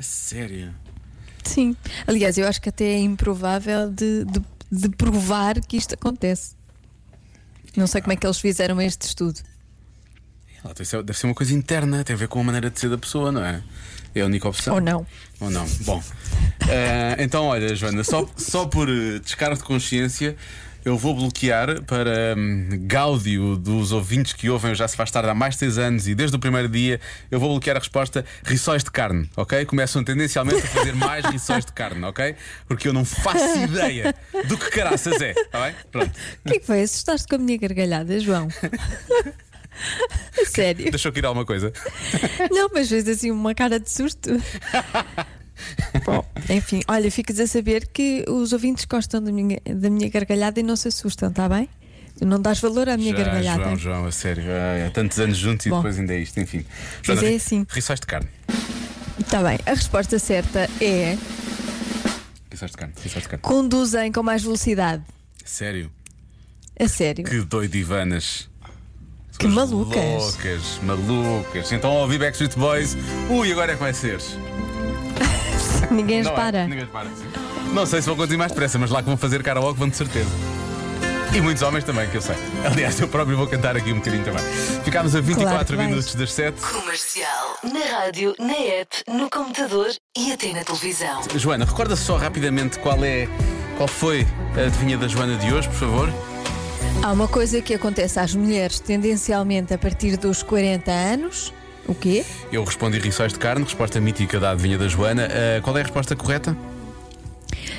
Sério? 0.00 0.74
Sim. 1.44 1.76
Aliás, 2.06 2.36
eu 2.38 2.46
acho 2.48 2.60
que 2.60 2.68
até 2.70 2.84
é 2.86 2.98
improvável 2.98 3.90
de, 3.90 4.24
de, 4.24 4.42
de 4.72 4.88
provar 4.90 5.60
que 5.60 5.76
isto 5.76 5.94
acontece. 5.94 6.55
Não 7.76 7.86
sei 7.86 8.00
como 8.00 8.12
é 8.12 8.16
que 8.16 8.26
eles 8.26 8.38
fizeram 8.38 8.80
este 8.80 9.02
estudo. 9.02 9.40
Lá, 10.64 10.72
Deve 10.72 11.18
ser 11.18 11.26
uma 11.26 11.34
coisa 11.34 11.54
interna, 11.54 12.02
tem 12.02 12.14
a 12.14 12.18
ver 12.18 12.28
com 12.28 12.40
a 12.40 12.44
maneira 12.44 12.70
de 12.70 12.80
ser 12.80 12.88
da 12.90 12.98
pessoa, 12.98 13.30
não 13.30 13.44
é? 13.44 13.62
É 14.14 14.22
a 14.22 14.26
única 14.26 14.48
opção. 14.48 14.74
Ou 14.74 14.80
não. 14.80 15.06
Ou 15.40 15.50
não. 15.50 15.66
Bom. 15.82 16.02
eh, 16.68 17.16
então, 17.18 17.44
olha, 17.44 17.74
Joana, 17.76 18.02
só, 18.02 18.26
só 18.36 18.64
por 18.66 18.88
eh, 18.88 19.18
descargo 19.18 19.56
de 19.56 19.62
consciência, 19.62 20.36
eu 20.86 20.96
vou 20.96 21.16
bloquear 21.16 21.82
para 21.82 22.36
hum, 22.38 22.68
gáudio 22.82 23.56
dos 23.56 23.90
ouvintes 23.90 24.32
que 24.32 24.48
ouvem 24.48 24.72
Já 24.72 24.86
Se 24.86 24.96
Faz 24.96 25.10
Tarde 25.10 25.28
há 25.28 25.34
mais 25.34 25.54
de 25.54 25.58
6 25.58 25.78
anos 25.78 26.06
e 26.06 26.14
desde 26.14 26.36
o 26.36 26.38
primeiro 26.38 26.68
dia, 26.68 27.00
eu 27.28 27.40
vou 27.40 27.50
bloquear 27.50 27.76
a 27.76 27.80
resposta 27.80 28.24
rissóis 28.44 28.84
de 28.84 28.90
carne, 28.92 29.28
ok? 29.36 29.64
Começam 29.64 30.04
tendencialmente 30.04 30.62
a 30.62 30.66
fazer 30.68 30.94
mais 30.94 31.24
rissóis 31.28 31.64
de 31.64 31.72
carne, 31.72 32.04
ok? 32.04 32.36
Porque 32.68 32.86
eu 32.86 32.92
não 32.92 33.04
faço 33.04 33.58
ideia 33.58 34.14
do 34.46 34.56
que 34.56 34.70
caraças 34.70 35.20
é, 35.20 35.32
está 35.32 35.64
bem? 35.64 35.74
Pronto. 35.90 36.12
O 36.44 36.48
que 36.48 36.56
é 36.56 36.60
que 36.60 36.66
foi? 36.66 36.80
Assustaste 36.80 37.26
com 37.26 37.34
a 37.34 37.38
minha 37.38 37.58
gargalhada, 37.58 38.20
João? 38.20 38.46
Sério? 40.46 40.88
Deixou 40.88 41.10
aqui 41.10 41.26
alguma 41.26 41.44
coisa. 41.44 41.72
Não, 42.52 42.68
mas 42.72 42.88
fez 42.88 43.08
assim 43.08 43.32
uma 43.32 43.56
cara 43.56 43.80
de 43.80 43.90
susto. 43.90 44.30
Bom, 46.04 46.24
enfim, 46.50 46.82
olha, 46.88 47.10
ficas 47.10 47.40
a 47.40 47.46
saber 47.46 47.86
que 47.88 48.24
os 48.28 48.52
ouvintes 48.52 48.84
gostam 48.84 49.22
da 49.22 49.32
minha, 49.32 49.60
da 49.64 49.90
minha 49.90 50.08
gargalhada 50.08 50.60
e 50.60 50.62
não 50.62 50.76
se 50.76 50.88
assustam, 50.88 51.28
está 51.28 51.48
bem? 51.48 51.68
Não 52.20 52.40
dás 52.40 52.60
valor 52.60 52.88
à 52.88 52.96
minha 52.96 53.14
Já, 53.14 53.24
gargalhada. 53.24 53.62
João, 53.64 53.76
João, 53.76 54.06
a 54.06 54.12
sério. 54.12 54.44
Ai, 54.44 54.86
há 54.86 54.90
tantos 54.90 55.18
anos 55.20 55.36
juntos 55.36 55.66
e 55.66 55.70
Bom. 55.70 55.76
depois 55.76 55.98
ainda 55.98 56.14
é 56.14 56.18
isto, 56.18 56.40
enfim. 56.40 56.64
Mas 57.06 57.18
Joana, 57.18 57.32
é 57.32 57.36
assim. 57.36 57.66
Rissóis 57.68 58.00
de 58.00 58.06
carne. 58.06 58.28
Está 59.20 59.42
bem, 59.42 59.58
a 59.66 59.70
resposta 59.70 60.18
certa 60.18 60.68
é 60.80 61.18
Rissóis 62.50 62.70
de 62.70 62.76
carne. 62.78 62.94
Rissóis 63.02 63.22
de 63.22 63.28
carne. 63.28 63.42
conduzem 63.42 64.10
com 64.10 64.22
mais 64.22 64.42
velocidade. 64.42 65.02
Sério. 65.44 65.90
A 66.78 66.88
sério. 66.88 67.24
Que 67.24 67.40
doidivanas. 67.40 68.48
Que 69.38 69.46
malucas. 69.46 70.02
Loucas, 70.02 70.80
malucas. 70.82 71.72
Então 71.72 71.90
ao 71.90 71.98
ouvir 71.98 72.18
Backstreet 72.18 72.56
Boys. 72.56 72.96
Ui, 73.28 73.52
agora 73.52 73.72
é 73.72 73.74
que 73.74 73.80
vai 73.80 73.92
ser. 73.92 74.18
Ninguém 75.90 76.22
Não 76.22 76.30
é? 76.30 76.34
repara. 76.34 76.62
Ninguém 76.64 76.80
repara. 76.80 77.08
Não 77.72 77.86
sei 77.86 78.00
se 78.00 78.06
vão 78.08 78.16
conduzir 78.16 78.38
mais 78.38 78.52
depressa, 78.52 78.78
mas 78.78 78.90
lá 78.90 79.00
que 79.02 79.08
vão 79.08 79.16
fazer 79.16 79.42
karaoke 79.42 79.78
vão 79.78 79.88
de 79.88 79.96
certeza. 79.96 80.30
E 81.34 81.40
muitos 81.40 81.62
homens 81.62 81.84
também, 81.84 82.08
que 82.08 82.16
eu 82.16 82.22
sei. 82.22 82.36
Aliás, 82.64 82.98
eu 83.00 83.08
próprio 83.08 83.36
vou 83.36 83.46
cantar 83.46 83.76
aqui 83.76 83.92
um 83.92 83.96
bocadinho 83.96 84.24
também. 84.24 84.42
Ficámos 84.84 85.14
a 85.14 85.20
24 85.20 85.50
Claro 85.52 85.66
que 85.66 85.76
vais. 85.76 85.88
minutos 85.90 86.14
das 86.14 86.32
7. 86.32 86.58
Comercial. 86.62 87.56
Na 87.62 87.98
rádio, 87.98 88.34
na 88.38 88.54
app, 88.54 88.96
no 89.08 89.28
computador 89.28 89.88
e 90.16 90.32
até 90.32 90.52
na 90.52 90.64
televisão. 90.64 91.20
Joana, 91.34 91.64
recorda 91.66 91.94
só 91.96 92.16
rapidamente 92.16 92.78
qual 92.78 93.04
é. 93.04 93.28
Qual 93.76 93.88
foi 93.88 94.26
a 94.56 94.66
adivinha 94.66 94.96
da 94.96 95.06
Joana 95.08 95.36
de 95.36 95.52
hoje, 95.52 95.68
por 95.68 95.76
favor? 95.76 96.12
Há 97.02 97.12
uma 97.12 97.28
coisa 97.28 97.60
que 97.60 97.74
acontece 97.74 98.18
às 98.18 98.34
mulheres 98.34 98.80
tendencialmente 98.80 99.74
a 99.74 99.78
partir 99.78 100.16
dos 100.16 100.42
40 100.42 100.90
anos. 100.90 101.52
O 101.88 101.94
quê? 101.94 102.24
Eu 102.52 102.64
respondi 102.64 102.98
rissóis 102.98 103.32
de 103.32 103.38
carne, 103.38 103.64
resposta 103.64 104.00
mítica 104.00 104.40
da 104.40 104.50
adivinha 104.50 104.76
da 104.78 104.88
Joana. 104.88 105.28
Ah, 105.30 105.60
qual 105.62 105.76
é 105.76 105.80
a 105.80 105.84
resposta 105.84 106.16
correta? 106.16 106.56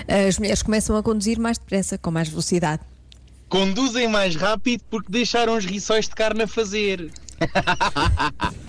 As 0.07 0.37
mulheres 0.39 0.61
começam 0.61 0.95
a 0.95 1.03
conduzir 1.03 1.37
mais 1.39 1.57
depressa, 1.57 1.97
com 1.97 2.09
mais 2.11 2.29
velocidade. 2.29 2.81
Conduzem 3.49 4.07
mais 4.07 4.35
rápido 4.35 4.81
porque 4.89 5.11
deixaram 5.11 5.55
os 5.57 5.65
rissóis 5.65 6.07
de 6.07 6.15
carne 6.15 6.43
a 6.43 6.47
fazer. 6.47 7.09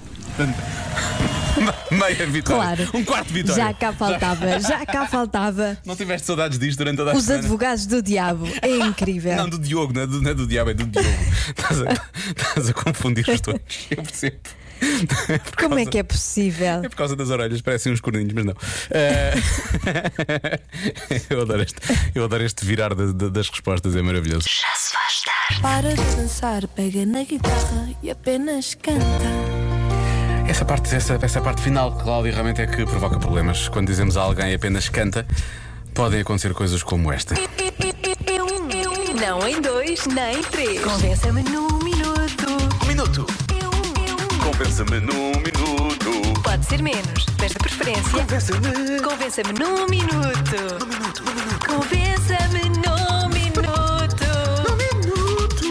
Meia 1.90 2.27
vitória. 2.27 2.87
Claro. 2.87 2.90
Um 2.94 3.05
quarto 3.05 3.29
de 3.29 3.35
vitória. 3.35 3.64
Já 3.64 3.74
cá 3.74 3.92
faltava, 3.92 4.61
já 4.61 4.87
cá 4.87 5.07
faltava. 5.07 5.79
Não 5.85 5.96
tiveste 5.96 6.27
saudades 6.27 6.59
disto 6.59 6.79
durante 6.79 6.96
toda 6.98 7.12
a 7.12 7.16
Os 7.16 7.24
semana? 7.24 7.42
advogados 7.42 7.87
do 7.87 8.03
diabo. 8.03 8.46
É 8.62 8.77
incrível. 8.79 9.37
Não, 9.37 9.48
do 9.48 9.59
Diogo, 9.59 9.92
não 9.92 10.03
é 10.03 10.07
do, 10.07 10.22
não 10.22 10.31
é 10.31 10.35
do 10.35 10.46
diabo, 10.46 10.70
é 10.70 10.74
do 10.74 10.87
Diogo. 10.87 11.09
estás, 11.48 11.81
a, 11.83 11.90
estás 12.37 12.68
a 12.68 12.72
confundir 12.72 13.29
os 13.29 13.40
dois. 13.40 13.61
Eu 13.90 14.03
percebo. 14.03 14.37
Por 15.45 15.57
Como 15.57 15.75
é 15.75 15.79
causa- 15.79 15.91
que 15.91 15.99
é 15.99 16.03
possível? 16.03 16.85
É 16.85 16.88
por 16.88 16.97
causa 16.97 17.17
das 17.17 17.31
orelhas, 17.31 17.61
parecem 17.61 17.93
uns 17.93 18.01
corninhos, 18.01 18.33
mas 18.33 18.45
não. 18.45 18.55
Eh, 18.91 19.35
eu, 21.31 21.41
adoro 21.43 21.62
este, 21.62 21.77
eu 22.14 22.25
adoro 22.25 22.45
este 22.45 22.64
virar 22.64 22.95
da- 22.95 23.12
da- 23.12 23.29
das 23.29 23.49
respostas, 23.49 23.95
é 23.97 24.03
maravilhoso. 24.03 24.47
Já 24.49 24.75
se 24.77 24.93
faz 24.93 25.23
tarde. 25.23 25.62
Para 25.62 25.95
de 25.95 26.17
dançar, 26.17 26.67
pega 26.69 27.05
na 27.07 27.23
guitarra 27.25 27.88
e 28.03 28.11
apenas 28.11 28.75
canta. 28.75 29.05
Essa 30.49 30.64
parte, 30.64 30.95
essa, 30.95 31.19
essa 31.21 31.41
parte 31.41 31.61
final, 31.62 31.97
Cláudia, 31.99 32.33
realmente 32.33 32.62
é 32.62 32.67
que 32.67 32.85
provoca 32.87 33.19
problemas. 33.19 33.69
Quando 33.69 33.88
dizemos 33.88 34.17
a 34.17 34.23
alguém 34.23 34.55
apenas 34.55 34.88
canta, 34.88 35.27
podem 35.95 36.21
acontecer 36.21 36.55
coisas 36.55 36.83
como 36.83 37.12
esta. 37.12 37.35
Não 39.21 39.47
em 39.47 39.61
dois, 39.61 40.07
nem 40.07 40.38
em 40.38 40.43
três. 40.43 40.81
Convença-me 40.83 41.43
num 41.43 41.79
minuto. 41.81 42.47
Um 42.83 42.87
minuto. 42.87 43.27
Compensa-me 44.49 44.99
num 45.01 45.33
minuto. 45.43 46.41
Pode 46.43 46.65
ser 46.65 46.83
menos, 46.83 47.27
mas 47.39 47.53
de 47.53 47.59
preferência. 47.59 48.11
Compensa-me. 48.11 48.99
Convença-me 49.03 49.53
num 49.53 49.87
minuto. 49.87 50.57
Num 50.81 50.87
minuto, 50.87 51.23
num 51.23 51.35
minuto. 51.35 51.67
Convença-me 51.67 52.63
num 52.71 53.29
minuto. 53.29 54.25
Num 54.67 54.77
minuto. 54.77 55.69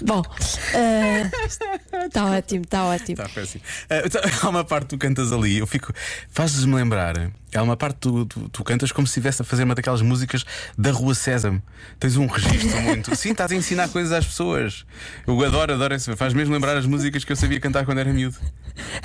Bom, 0.00 0.22
está 2.08 2.24
ótimo, 2.24 2.64
está 2.64 2.84
ótimo. 2.84 3.22
Está 3.22 3.28
péssimo. 3.28 3.62
Então, 4.04 4.20
há 4.42 4.48
uma 4.48 4.64
parte 4.64 4.84
que 4.84 4.96
tu 4.96 4.98
cantas 4.98 5.32
ali, 5.32 5.58
eu 5.58 5.66
fico. 5.66 5.92
Fazes-me 6.30 6.74
lembrar. 6.74 7.30
Há 7.54 7.62
uma 7.62 7.76
parte 7.76 7.94
que 7.94 8.00
tu, 8.00 8.26
tu, 8.26 8.48
tu 8.48 8.64
cantas 8.64 8.92
como 8.92 9.06
se 9.06 9.12
estivesse 9.12 9.40
a 9.42 9.44
fazer 9.44 9.64
uma 9.64 9.74
daquelas 9.74 10.02
músicas 10.02 10.44
da 10.76 10.90
Rua 10.90 11.14
Sésamo. 11.14 11.62
Tens 11.98 12.16
um 12.16 12.26
registro 12.26 12.80
muito. 12.82 13.14
Sim, 13.16 13.30
estás 13.30 13.50
a 13.50 13.54
ensinar 13.54 13.88
coisas 13.88 14.12
às 14.12 14.26
pessoas. 14.26 14.84
Eu 15.26 15.42
adoro, 15.44 15.72
adoro 15.72 15.94
isso. 15.94 16.14
Faz 16.16 16.34
mesmo 16.34 16.52
lembrar 16.52 16.76
as 16.76 16.86
músicas 16.86 17.24
que 17.24 17.32
eu 17.32 17.36
sabia 17.36 17.60
cantar 17.60 17.84
quando 17.84 17.98
era 17.98 18.12
miúdo. 18.12 18.36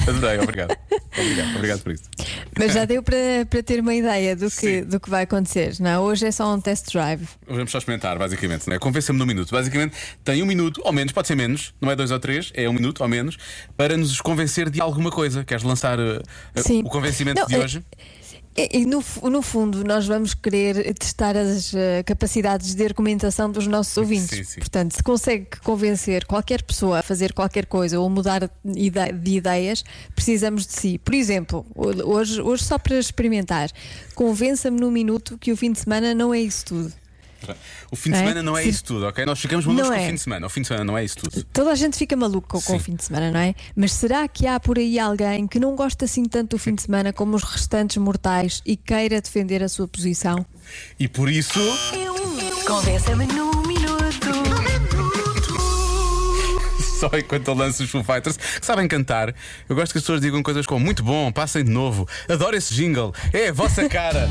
Adorei, 0.08 0.40
obrigado. 0.40 0.76
Obrigado, 1.18 1.56
obrigado 1.56 1.82
por 1.82 1.94
isso. 1.94 2.04
Mas 2.58 2.74
já 2.74 2.86
deu 2.86 3.02
para, 3.02 3.46
para 3.50 3.64
ter 3.64 3.80
uma 3.80 3.94
ideia 3.94 4.36
do 4.36 4.50
que, 4.50 4.82
do 4.82 5.00
que 5.00 5.10
vai 5.10 5.24
acontecer. 5.24 5.76
Não, 5.80 6.04
hoje 6.04 6.26
é 6.26 6.32
só 6.32 6.54
um 6.54 6.60
test 6.62 6.92
drive. 6.92 7.28
Vamos 7.48 7.72
só 7.72 7.78
experimentar, 7.78 8.18
basicamente. 8.18 8.70
Né? 8.70 8.80
Convença-me 8.80 9.18
num 9.20 9.26
minuto. 9.26 9.52
Basicamente, 9.52 9.96
tem 10.24 10.42
um 10.44 10.46
minuto, 10.46 10.82
ou 10.84 10.92
menos, 10.94 11.12
pode 11.14 11.28
ser 11.28 11.36
menos, 11.36 11.74
não 11.82 11.90
é 11.92 11.96
dois 11.96 12.12
ou 12.12 12.20
três, 12.20 12.52
é 12.54 12.68
um 12.70 12.74
minuto 12.74 13.02
ou 13.02 13.08
menos, 13.08 13.38
para 13.78 13.96
nos 13.98 14.20
convencer 14.22 14.70
de 14.70 14.82
alguma 14.82 15.12
coisa. 15.12 15.44
Queres 15.44 15.64
lançar 15.64 16.00
uh, 16.00 16.22
Sim. 16.58 16.82
o 16.86 16.90
convencimento 16.90 17.40
Não, 17.42 17.48
de 17.48 17.56
é- 17.56 17.60
hoje? 17.60 17.84
E, 18.00 18.23
e 18.56 18.86
no, 18.86 19.04
no 19.30 19.42
fundo, 19.42 19.84
nós 19.84 20.06
vamos 20.06 20.34
querer 20.34 20.94
testar 20.94 21.36
as 21.36 21.74
eh, 21.74 22.04
capacidades 22.04 22.76
de 22.76 22.86
argumentação 22.86 23.52
dos 23.52 23.66
nossos 23.66 23.98
ouvintes. 23.98 24.30
sim, 24.30 24.44
sim. 24.44 24.60
Portanto, 24.60 24.96
se 24.96 25.02
consegue 25.02 25.48
convencer 25.64 26.26
qualquer 26.26 26.62
pessoa 26.62 27.00
a 27.00 27.04
fazer 27.04 27.34
qualquer 27.34 27.66
coisa 27.66 28.00
ou 28.00 28.10
mudar 28.10 28.50
de 28.64 29.32
ideias, 29.36 29.84
precisamos 30.16 30.68
de 30.68 30.74
si. 30.74 30.98
Por 31.00 31.16
exemplo, 31.16 31.66
ho- 31.76 32.12
hoje, 32.14 32.42
hoje 32.42 32.64
só 32.64 32.78
para 32.78 33.00
experimentar, 33.00 33.72
convença-me 34.14 34.80
num 34.80 34.92
minuto 34.92 35.38
que 35.40 35.52
o 35.52 35.58
fim 35.58 35.72
de 35.72 35.80
semana 35.80 36.14
não 36.14 36.34
é 36.34 36.40
isso 36.40 36.66
tudo. 36.66 36.94
O 37.92 37.96
fim 37.96 38.12
de 38.12 38.18
É? 38.18 38.20
semana 38.20 38.44
não 38.44 38.58
é 38.58 38.64
Sim. 38.64 38.70
isso 38.70 38.84
tudo, 38.84 39.06
ok? 39.06 39.26
Nós 39.26 39.40
ficamos 39.40 39.66
malucos 39.66 39.88
Não 39.90 39.96
com 39.96 40.02
o 40.02 40.04
é. 40.04 40.08
fim 40.10 40.16
de 40.16 40.22
semana. 40.22 40.46
O 40.48 40.50
fim 40.50 40.62
de 40.62 40.68
semana 40.68 40.84
não 40.84 40.98
é 40.98 41.04
isso 41.06 41.18
tudo. 41.18 41.44
Toda 41.54 41.72
a 41.72 41.76
gente 41.76 41.98
fica 41.98 42.16
maluco 42.16 42.62
com, 42.62 42.76
o 42.76 42.80
fim 42.80 42.96
de 42.96 43.04
semana, 43.04 43.32
não 43.32 43.40
é? 43.40 43.54
Mas 43.76 43.94
será 43.94 44.28
que 44.28 44.48
há 44.48 44.60
por 44.60 44.78
aí 44.78 44.98
alguém 45.00 45.48
que 45.48 45.60
não 45.60 45.76
gosta 45.76 46.06
assim 46.06 46.26
tanto 46.26 46.52
do 46.52 46.60
fim 46.60 46.76
de 46.76 46.82
semana 46.84 47.12
como 47.14 47.36
os 47.36 47.44
restantes 47.44 47.98
mortais 47.98 48.62
e 48.66 48.76
queira 48.76 49.20
defender 49.22 49.62
a 49.64 49.70
sua 49.70 49.88
posição? 49.88 50.46
E 51.00 51.08
por 51.08 51.30
isso. 51.30 51.60
Convença-me 52.66 53.26
num 53.28 53.52
Só 57.04 57.10
enquanto 57.20 57.48
eu 57.50 57.54
lanço 57.54 57.84
os 57.84 57.90
Foo 57.90 58.02
Fighters 58.04 58.38
que 58.38 58.66
sabem 58.66 58.88
cantar. 58.88 59.36
Eu 59.68 59.76
gosto 59.76 59.92
que 59.92 59.98
as 59.98 60.04
pessoas 60.04 60.22
digam 60.22 60.42
coisas 60.42 60.66
como 60.66 60.84
muito 60.84 61.04
bom, 61.04 61.32
passem 61.34 61.62
de 61.64 61.70
novo, 61.70 62.08
adoro 62.30 62.56
esse 62.56 62.74
jingle, 62.74 63.14
é 63.34 63.50
a 63.50 63.54
vossa 63.54 63.90
cara. 63.90 64.30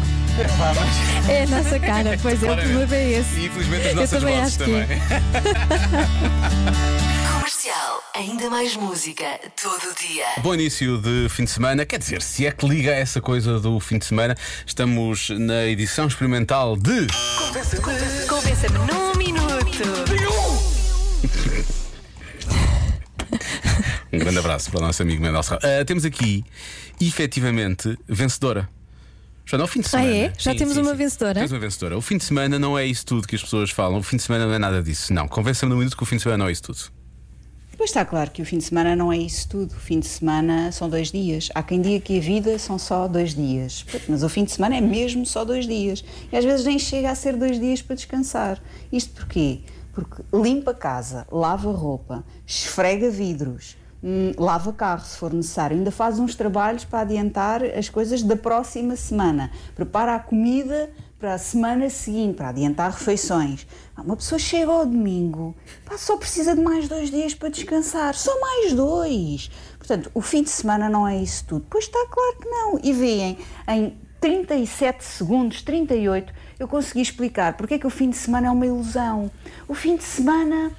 Mas- 0.59 1.29
É 1.29 1.43
a 1.43 1.47
nossa 1.49 1.79
cara, 1.79 2.19
pois 2.23 2.43
é, 2.43 2.51
o 2.51 2.57
problema 2.57 2.97
é 2.97 3.13
esse. 3.13 3.41
E 3.41 3.47
infelizmente 3.47 3.83
as 3.87 3.91
Eu 3.91 3.97
nossas 3.97 4.21
também 4.21 4.39
vozes 4.41 4.57
também. 4.57 4.87
Comercial. 7.35 8.03
Ainda 8.15 8.49
mais 8.49 8.75
música 8.77 9.25
todo 9.61 9.95
dia. 10.01 10.25
Bom 10.39 10.55
início 10.55 10.97
de 10.99 11.29
fim 11.29 11.45
de 11.45 11.51
semana, 11.51 11.85
quer 11.85 11.99
dizer, 11.99 12.23
se 12.23 12.47
é 12.47 12.53
que 12.53 12.67
liga 12.67 12.91
a 12.93 12.95
essa 12.95 13.21
coisa 13.21 13.61
do 13.61 13.79
fim 13.81 13.99
de 13.99 14.07
semana, 14.07 14.35
estamos 14.67 15.29
na 15.31 15.65
edição 15.67 16.07
experimental 16.07 16.77
de. 16.77 17.07
Convença-me 18.29 18.79
num 18.79 19.15
minuto. 19.17 20.22
Um 24.13 24.19
grande 24.19 24.39
abraço 24.39 24.71
para 24.71 24.81
o 24.81 24.83
nosso 24.87 25.03
amigo 25.03 25.23
Mendel. 25.23 25.41
Ah, 25.51 25.85
temos 25.87 26.05
aqui, 26.05 26.45
efetivamente, 27.01 27.97
vencedora. 28.07 28.69
Já 29.45 29.57
não 29.59 29.65
é 29.65 29.67
o 29.67 29.69
fim 29.69 29.81
de 29.81 29.87
Ah, 29.87 29.91
semana. 29.91 30.11
é? 30.15 30.33
Já 30.39 30.55
temos 30.55 30.77
uma 30.77 30.95
vencedora? 30.95 31.35
Temos 31.35 31.53
uma 31.53 31.59
vencedora. 31.59 31.97
O 31.99 32.01
fim 32.01 32.17
de 32.17 32.25
semana 32.25 32.59
não 32.59 32.79
é 32.79 32.87
isso 32.87 33.05
tudo 33.07 33.27
que 33.27 33.35
as 33.35 33.43
pessoas 33.43 33.71
falam. 33.71 33.99
O 33.99 34.03
fim 34.03 34.17
de 34.17 34.23
semana 34.23 34.47
não 34.47 34.55
é 34.55 34.59
nada 34.59 34.83
disso. 34.83 35.13
Não, 35.13 35.27
convença-me 35.27 35.71
no 35.71 35.79
minuto 35.79 35.97
que 35.97 36.03
o 36.03 36.07
fim 36.07 36.17
de 36.17 36.23
semana 36.23 36.45
não 36.45 36.49
é 36.49 36.53
isso 36.53 36.63
tudo. 36.63 36.79
Pois 37.77 37.91
está 37.91 38.05
claro 38.05 38.31
que 38.31 38.41
o 38.41 38.45
fim 38.47 38.59
de 38.59 38.65
semana 38.65 38.95
não 38.95 39.13
é 39.13 39.17
isso 39.17 39.49
tudo. 39.49 39.73
O 39.73 39.81
fim 39.81 39.99
de 39.99 40.07
semana 40.07 40.71
são 40.71 40.89
dois 40.89 41.11
dias. 41.11 41.49
Há 41.55 41.63
quem 41.63 41.81
diga 41.81 41.99
que 42.05 42.17
a 42.19 42.21
vida 42.21 42.57
são 42.59 42.79
só 42.79 43.09
dois 43.09 43.35
dias. 43.35 43.85
Mas 44.09 44.23
o 44.23 44.29
fim 44.29 44.45
de 44.45 44.53
semana 44.53 44.77
é 44.77 44.81
mesmo 44.81 45.27
só 45.27 45.45
dois 45.45 45.67
dias. 45.67 46.05
E 46.31 46.37
às 46.37 46.45
vezes 46.45 46.65
nem 46.65 46.79
chega 46.79 47.11
a 47.11 47.15
ser 47.15 47.35
dois 47.37 47.59
dias 47.59 47.83
para 47.83 47.97
descansar. 47.97 48.63
Isto 48.93 49.13
porquê? 49.15 49.61
Porque 49.93 50.23
limpa 50.33 50.71
a 50.71 50.75
casa, 50.75 51.27
lava 51.33 51.73
roupa, 51.73 52.25
esfrega 52.47 53.11
vidros, 53.11 53.77
hum, 54.03 54.33
lava 54.37 54.73
carro 54.73 55.05
se 55.05 55.17
for 55.17 55.33
necessário, 55.33 55.77
ainda 55.77 55.91
faz 55.91 56.19
uns 56.19 56.35
trabalhos 56.35 56.85
para 56.85 57.01
adiantar 57.01 57.63
as 57.65 57.89
coisas 57.89 58.23
da 58.23 58.37
próxima 58.37 58.97
semana. 58.97 59.51
Prepara 59.75 60.15
a 60.15 60.19
comida 60.19 60.91
para 61.19 61.35
a 61.35 61.39
semana 61.39 61.89
seguinte, 61.89 62.35
para 62.35 62.49
adiantar 62.49 62.91
refeições. 62.91 63.65
Ah, 63.97 64.03
Uma 64.03 64.17
pessoa 64.17 64.41
chega 64.41 64.73
ao 64.73 64.85
domingo, 64.85 65.55
pá, 65.85 65.97
só 65.97 66.17
precisa 66.17 66.53
de 66.53 66.61
mais 66.61 66.89
dois 66.89 67.11
dias 67.13 67.33
para 67.33 67.49
descansar, 67.49 68.15
só 68.15 68.41
mais 68.41 68.73
dois. 68.73 69.49
Portanto, 69.79 70.11
o 70.15 70.21
fim 70.21 70.43
de 70.43 70.51
semana 70.51 70.89
não 70.89 71.07
é 71.07 71.17
isso 71.17 71.45
tudo. 71.47 71.65
Pois 71.71 71.85
está 71.85 72.05
claro 72.11 72.37
que 72.41 72.49
não. 72.49 72.81
E 72.83 72.93
veem, 72.93 73.39
em 73.69 73.97
37 74.21 75.05
segundos, 75.05 75.63
38, 75.63 76.33
eu 76.59 76.67
consegui 76.67 77.03
explicar 77.03 77.57
porque 77.57 77.75
é 77.75 77.79
que 77.79 77.87
o 77.87 77.91
fim 77.91 78.11
de 78.11 78.17
semana 78.17 78.49
é 78.49 78.51
uma 78.51 78.67
ilusão. 78.67 79.31
O 79.69 79.75
fim 79.75 79.97
de 79.97 80.03
semana 80.03 80.73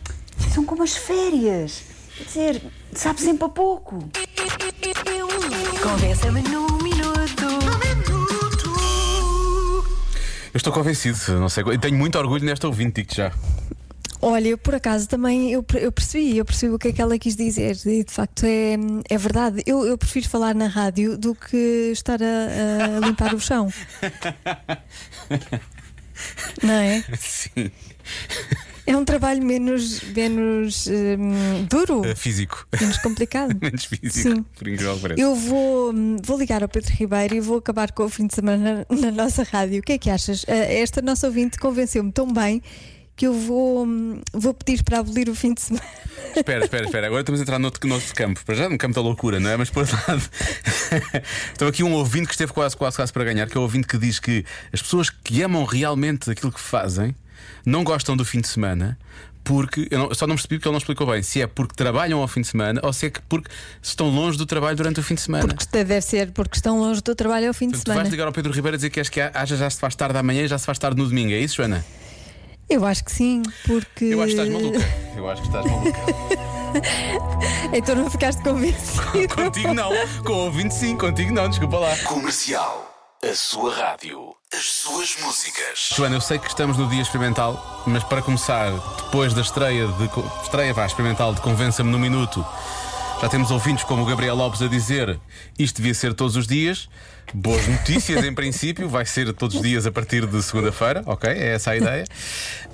são 0.54 0.66
como 0.66 0.84
as 0.84 0.96
férias. 0.96 1.93
Quer 2.18 2.24
dizer, 2.26 2.62
sabe 2.94 3.22
sempre 3.22 3.46
a 3.46 3.50
pouco. 3.50 3.98
Convença-me 5.82 6.42
num 6.44 6.68
minuto. 6.78 7.44
Eu 10.54 10.58
estou 10.58 10.72
convencido, 10.72 11.18
não 11.40 11.50
sei. 11.50 11.64
Eu 11.64 11.80
tenho 11.80 11.98
muito 11.98 12.16
orgulho 12.18 12.46
nesta 12.46 12.68
ouvinte, 12.68 13.02
digo 13.02 13.14
já. 13.16 13.34
Olha, 14.22 14.50
eu 14.50 14.58
por 14.58 14.76
acaso 14.76 15.10
também 15.10 15.52
eu, 15.52 15.66
eu 15.74 15.92
percebi, 15.92 16.38
eu 16.38 16.46
percebi 16.46 16.74
o 16.74 16.80
que 16.80 16.88
é 16.88 16.94
que 16.94 17.02
ela 17.02 17.20
quis 17.20 17.36
dizer 17.36 17.76
e 17.86 18.06
de 18.06 18.14
facto 18.14 18.46
é, 18.46 18.78
é 19.10 19.18
verdade. 19.18 19.62
Eu, 19.66 19.86
eu 19.86 19.98
prefiro 19.98 20.30
falar 20.30 20.56
na 20.56 20.68
rádio 20.68 21.18
do 21.18 21.36
que 21.36 21.90
estar 21.92 22.20
a, 22.24 22.96
a 22.96 23.00
limpar 23.06 23.34
o 23.36 23.40
chão, 23.40 23.68
não 26.64 26.74
é? 26.74 27.04
Sim. 27.20 27.70
É 28.86 28.98
um 28.98 29.06
trabalho 29.06 29.42
menos, 29.46 30.02
menos 30.14 30.88
hum, 30.88 31.66
duro, 31.70 32.06
Eh, 32.06 32.16
Físico. 32.16 32.68
menos 32.80 32.98
complicado. 32.98 33.56
Menos 33.62 33.86
físico. 33.86 34.36
Sim. 34.36 34.46
Por 34.58 34.68
incrível 34.68 34.96
que 34.96 35.02
pareça. 35.02 35.22
Eu 35.22 35.36
vou, 35.36 35.94
hum, 35.94 36.18
vou 36.22 36.38
ligar 36.38 36.62
ao 36.64 36.68
Pedro 36.70 36.92
Ribeiro 36.94 37.36
e 37.36 37.40
vou 37.40 37.58
acabar 37.58 37.92
com 37.94 38.04
o 38.04 38.10
fim 38.10 38.28
de 38.28 38.36
semana 38.36 38.86
na, 38.90 38.98
na 39.02 39.12
nossa 39.12 39.44
rádio. 39.44 39.80
O 39.80 39.82
que 39.84 39.94
é 39.94 39.98
que 39.98 40.10
achas? 40.10 40.44
Eh, 40.48 40.82
Esta 40.82 41.02
nossa 41.02 41.28
ouvinte 41.28 41.58
convenceu-me 41.58 42.12
tão 42.12 42.32
bem 42.32 42.62
que 43.16 43.28
eu 43.28 43.34
vou, 43.34 43.86
hum, 43.86 44.20
vou 44.34 44.54
pedir 44.54 44.84
para 44.84 45.00
abolir 45.00 45.30
o 45.30 45.36
fim 45.36 45.54
de 45.54 45.62
semana. 45.62 45.86
Espera, 46.36 46.66
espera, 46.66 46.86
espera. 46.86 47.08
Agora 47.08 47.22
estamos 47.22 47.40
a 47.40 47.44
entrar 47.44 47.60
noutro, 47.60 47.88
noutro 47.88 48.14
campo. 48.16 48.44
Para 48.44 48.56
já, 48.56 48.68
no 48.68 48.78
campo 48.78 48.96
da 48.96 49.02
loucura, 49.02 49.40
não 49.40 49.50
é? 49.52 49.56
Mas 49.56 49.70
por 49.70 49.82
outro 49.82 49.96
lado, 50.08 50.22
estou 51.54 51.68
aqui 51.68 51.84
um 51.84 51.94
ouvinte 51.94 52.26
que 52.28 52.34
esteve 52.34 52.52
quase, 52.52 52.76
quase, 52.76 52.96
quase 52.98 53.14
para 53.14 53.24
ganhar, 53.24 53.48
que 53.48 53.56
é 53.56 53.60
o 53.60 53.64
ouvinte 53.64 53.88
que 53.88 53.98
diz 53.98 54.20
que 54.20 54.44
as 54.74 54.82
pessoas 54.82 55.10
que 55.10 55.42
amam 55.42 55.64
realmente 55.64 56.30
aquilo 56.30 56.52
que 56.52 56.60
fazem 56.60 57.16
não 57.66 57.84
gostam 57.84 58.16
do 58.18 58.24
fim 58.26 58.42
de 58.42 58.48
semana. 58.48 58.98
Porque, 59.44 59.88
eu, 59.92 60.00
não- 60.00 60.08
eu 60.08 60.16
só 60.16 60.26
não 60.26 60.36
percebi 60.36 60.56
porque 60.56 60.70
ele 60.70 60.72
não 60.74 60.78
explicou 60.78 61.06
bem 61.06 61.22
se 61.22 61.42
é 61.42 61.48
porque 61.48 61.76
trabalham 61.76 62.22
ao 62.22 62.28
fim 62.30 62.40
de 62.40 62.48
semana 62.48 62.80
ou 62.82 62.94
se 62.94 63.08
é 63.08 63.10
que 63.10 63.22
porque 63.24 63.50
estão 63.82 64.08
longe 64.10 64.38
do 64.38 64.46
trabalho 64.46 64.78
durante 64.78 65.02
o 65.02 65.04
fim 65.04 65.16
de 65.16 65.22
semana. 65.22 65.46
Porque 65.46 65.66
deve 65.84 66.00
ser 66.00 66.32
porque 66.32 66.56
estão 66.56 66.80
longe 66.80 67.02
do 67.02 67.14
trabalho 67.14 67.50
ao 67.50 67.54
fim 67.54 67.66
de 67.68 67.72
Portanto, 67.74 67.84
tu 67.84 67.88
vais 67.90 67.98
semana. 67.98 68.10
ligar 68.10 68.28
ao 68.28 68.32
Pedro 68.32 68.54
Ribeiro 68.54 68.76
a 68.76 68.78
dizer 68.78 68.90
que 68.90 69.00
és 69.02 69.10
que 69.10 69.20
haja 69.20 69.58
já 69.58 69.70
se 69.70 69.80
faz 69.82 69.96
tarde 69.96 70.18
amanhã 70.18 70.44
e 70.44 70.48
já 70.48 70.58
se 70.58 70.66
faz 70.66 70.80
tarde 70.80 70.98
no 70.98 71.06
domingo, 71.10 71.34
é 71.34 71.40
isso, 71.40 71.58
Joana? 71.58 71.84
Eu 72.70 72.86
acho 72.86 73.04
que 73.04 73.12
sim, 73.12 73.44
porque. 73.68 74.06
Eu 74.06 74.22
acho 74.22 74.34
que 74.34 74.42
estás 74.42 74.50
maluca. 74.50 74.80
Eu 75.18 75.30
acho 75.30 75.42
que 75.42 75.48
estás 75.50 75.66
maluca. 75.66 76.00
então 77.74 77.96
não 77.96 78.10
ficaste 78.10 78.42
convencido. 78.42 79.36
contigo 79.36 79.74
não. 79.74 79.90
Com 80.24 80.32
o 80.34 80.38
ouvinte 80.46 80.74
sim, 80.74 80.96
contigo 80.96 81.34
não, 81.34 81.50
desculpa 81.50 81.78
lá. 81.80 81.96
Comercial. 82.06 82.90
A 83.22 83.34
sua 83.36 83.74
rádio. 83.76 84.34
As 84.56 84.66
suas 84.66 85.16
músicas. 85.22 85.90
Joana, 85.96 86.16
eu 86.16 86.22
sei 86.22 86.38
que 86.38 86.48
estamos 86.48 86.78
no 86.78 86.88
dia 86.90 87.02
experimental, 87.02 87.84
mas 87.88 88.04
para 88.04 88.22
começar, 88.22 88.72
depois 89.04 89.34
da 89.34 89.42
estreia 89.42 89.88
de 89.88 90.10
estreia 90.44 90.74
vá, 90.74 90.86
experimental 90.86 91.34
de 91.34 91.42
Convença-me 91.42 91.90
no 91.90 91.98
Minuto, 91.98 92.46
já 93.22 93.28
temos 93.30 93.50
ouvintes 93.52 93.84
como 93.84 94.04
o 94.04 94.06
Gabriel 94.06 94.36
Lopes 94.36 94.62
a 94.62 94.68
dizer 94.68 95.20
isto 95.58 95.78
devia 95.78 95.94
ser 95.94 96.14
todos 96.14 96.36
os 96.36 96.46
dias. 96.46 96.88
Boas 97.34 97.66
notícias 97.68 98.24
em 98.24 98.34
princípio, 98.34 98.88
vai 98.88 99.06
ser 99.06 99.34
todos 99.34 99.56
os 99.56 99.62
dias 99.62 99.86
a 99.88 99.92
partir 99.92 100.26
de 100.28 100.44
segunda-feira, 100.44 101.02
ok? 101.06 101.30
É 101.32 101.54
essa 101.56 101.72
a 101.72 101.78
ideia. 101.78 102.04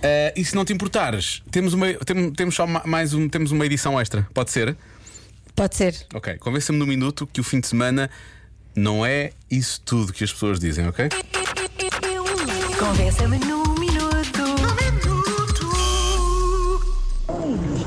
Eh, 0.02 0.34
e 0.36 0.44
se 0.44 0.56
não 0.56 0.66
te 0.66 0.74
importares, 0.74 1.42
temos, 1.52 1.74
uma, 1.74 1.94
tem- 1.94 2.32
temos 2.32 2.56
só 2.56 2.66
ma- 2.68 2.84
mais 2.86 3.14
um, 3.14 3.30
temos 3.30 3.52
uma 3.52 3.66
edição 3.66 4.00
extra, 4.00 4.28
pode 4.34 4.52
ser? 4.52 4.76
Pode 5.56 5.76
ser. 5.76 5.96
Ok, 6.14 6.38
convença-me 6.40 6.78
no 6.80 6.86
minuto 6.88 7.28
que 7.32 7.40
o 7.40 7.44
fim 7.44 7.60
de 7.60 7.68
semana 7.68 8.10
não 8.76 9.06
é 9.06 9.32
isso 9.52 9.82
tudo 9.82 10.12
que 10.14 10.24
as 10.24 10.32
pessoas 10.32 10.60
dizem, 10.60 10.88
ok? 10.88 11.10
Convença-me 12.80 13.38
num 13.40 13.74
minuto. 13.78 14.40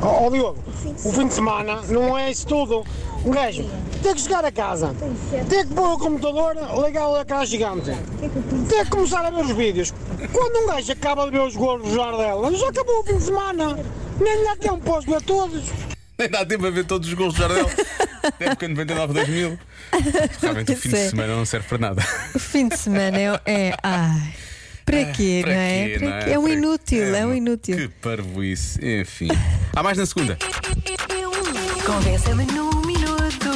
Ó 0.02 0.26
ó, 0.26 0.30
Diogo, 0.30 0.62
o 1.04 1.12
fim 1.12 1.26
de 1.28 1.34
semana 1.34 1.80
não 1.88 2.18
é 2.18 2.30
isso 2.30 2.46
tudo. 2.46 2.84
Um 3.24 3.30
gajo 3.30 3.64
tem 4.02 4.14
que 4.14 4.20
chegar 4.20 4.44
a 4.44 4.52
casa, 4.52 4.94
tem 5.48 5.66
que 5.66 5.74
pôr 5.74 5.94
o 5.94 5.98
computador, 5.98 6.56
ligar 6.84 7.08
o 7.08 7.18
ecrã 7.18 7.44
gigante, 7.46 7.92
tem 8.68 8.84
que 8.84 8.90
começar 8.90 9.24
a 9.24 9.30
ver 9.30 9.44
os 9.44 9.52
vídeos. 9.52 9.94
Quando 10.32 10.64
um 10.64 10.66
gajo 10.66 10.92
acaba 10.92 11.24
de 11.24 11.30
ver 11.30 11.40
os 11.40 11.56
golos 11.56 11.88
do 11.88 11.94
Jardel, 11.94 12.54
já 12.56 12.68
acabou 12.68 13.00
o 13.00 13.04
fim 13.04 13.16
de 13.16 13.22
semana. 13.22 13.78
Nem 14.20 14.44
dá 14.44 14.56
tempo 14.56 14.78
para 14.78 14.98
os 14.98 15.04
ver 15.06 15.22
todos. 15.22 15.64
Nem 16.18 16.28
dá 16.28 16.44
tempo 16.44 16.66
a 16.66 16.70
ver 16.70 16.84
todos 16.84 17.08
os 17.08 17.14
gols 17.14 17.32
do 17.32 17.40
Jardel. 17.40 17.70
Época 18.38 18.68
99-2000. 18.68 19.58
Realmente 20.40 20.72
o 20.72 20.76
fim 20.76 20.90
de 20.90 21.08
semana 21.08 21.34
não 21.34 21.46
serve 21.46 21.66
para 21.68 21.78
nada. 21.78 22.02
O 22.34 22.38
fim 22.38 22.68
de 22.68 22.76
semana 22.76 23.18
é. 23.18 23.40
é 23.46 23.76
ai, 23.82 24.34
para 24.84 25.04
quê, 25.12 25.40
Para 25.44 25.54
não 25.54 25.60
é? 25.60 25.88
quê, 25.88 25.98
Para 25.98 26.08
não 26.08 26.16
é? 26.16 26.24
quê? 26.24 26.30
É 26.30 26.38
um 26.38 26.42
Para- 26.42 26.52
inútil, 26.52 27.14
é 27.14 27.26
um 27.26 27.34
inútil. 27.34 27.76
Que 27.76 27.88
parvoíce. 27.88 28.78
Enfim. 29.00 29.28
Há 29.74 29.82
mais 29.82 29.96
na 29.98 30.06
segunda. 30.06 30.36
Convença-me 31.86 32.44
num 32.46 32.70
minuto. 32.86 33.52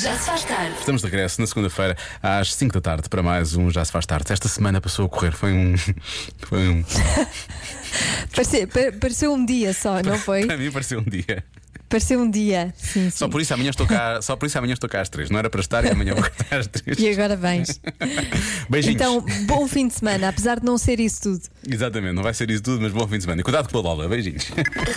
Já 0.00 0.16
se 0.16 0.26
faz 0.26 0.44
tarde. 0.44 0.74
Estamos 0.78 1.02
de 1.02 1.06
regresso 1.06 1.40
na 1.40 1.46
segunda-feira 1.46 1.96
às 2.22 2.54
5 2.54 2.74
da 2.74 2.80
tarde 2.80 3.08
para 3.08 3.22
mais 3.22 3.54
um 3.54 3.70
Já 3.70 3.84
se 3.84 3.92
faz 3.92 4.06
tarde. 4.06 4.32
Esta 4.32 4.48
semana 4.48 4.80
passou 4.80 5.06
a 5.06 5.08
correr. 5.08 5.32
Foi 5.32 5.52
um. 5.52 5.74
Foi 6.48 6.68
um. 6.68 6.84
Pareceu, 8.34 8.66
pa- 8.68 8.92
pareceu 8.98 9.32
um 9.34 9.44
dia 9.44 9.74
só, 9.74 10.00
não 10.02 10.18
foi? 10.18 10.46
Para 10.46 10.56
mim 10.56 10.70
pareceu 10.72 11.00
um 11.00 11.02
dia. 11.04 11.44
Pareceu 11.92 12.22
um 12.22 12.30
dia. 12.30 12.72
Sim, 12.74 13.10
sim. 13.10 13.10
Só 13.10 13.28
por 13.28 13.38
isso 13.42 13.52
amanhã 13.52 13.68
estou 13.68 13.86
cá, 13.86 14.20
só 14.24 14.34
por 14.34 14.46
isso 14.46 14.56
amanhã 14.56 14.72
estou 14.72 14.88
cá 14.88 15.02
às 15.02 15.10
3. 15.10 15.28
Não 15.28 15.38
era 15.38 15.50
para 15.50 15.60
estar 15.60 15.84
e 15.84 15.90
amanhã 15.90 16.14
vou 16.14 16.24
cá 16.24 16.56
às 16.56 16.66
3. 16.66 16.98
E 16.98 17.10
agora 17.10 17.36
vens. 17.36 17.78
Beijinhos. 18.70 18.94
Então, 18.94 19.22
bom 19.44 19.68
fim 19.68 19.88
de 19.88 19.94
semana, 19.94 20.30
apesar 20.30 20.58
de 20.58 20.64
não 20.64 20.78
ser 20.78 20.98
isso 21.00 21.20
tudo. 21.20 21.42
Exatamente, 21.68 22.14
não 22.14 22.22
vai 22.22 22.32
ser 22.32 22.50
isso 22.50 22.62
tudo, 22.62 22.80
mas 22.80 22.92
bom 22.92 23.06
fim 23.06 23.18
de 23.18 23.24
semana. 23.24 23.42
E 23.42 23.44
Cuidado 23.44 23.70
com 23.70 23.78
a 23.78 23.82
bola. 23.82 24.08
Beijinhos. 24.08 24.46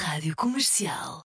Rádio 0.05 0.33
Comercial. 0.37 1.21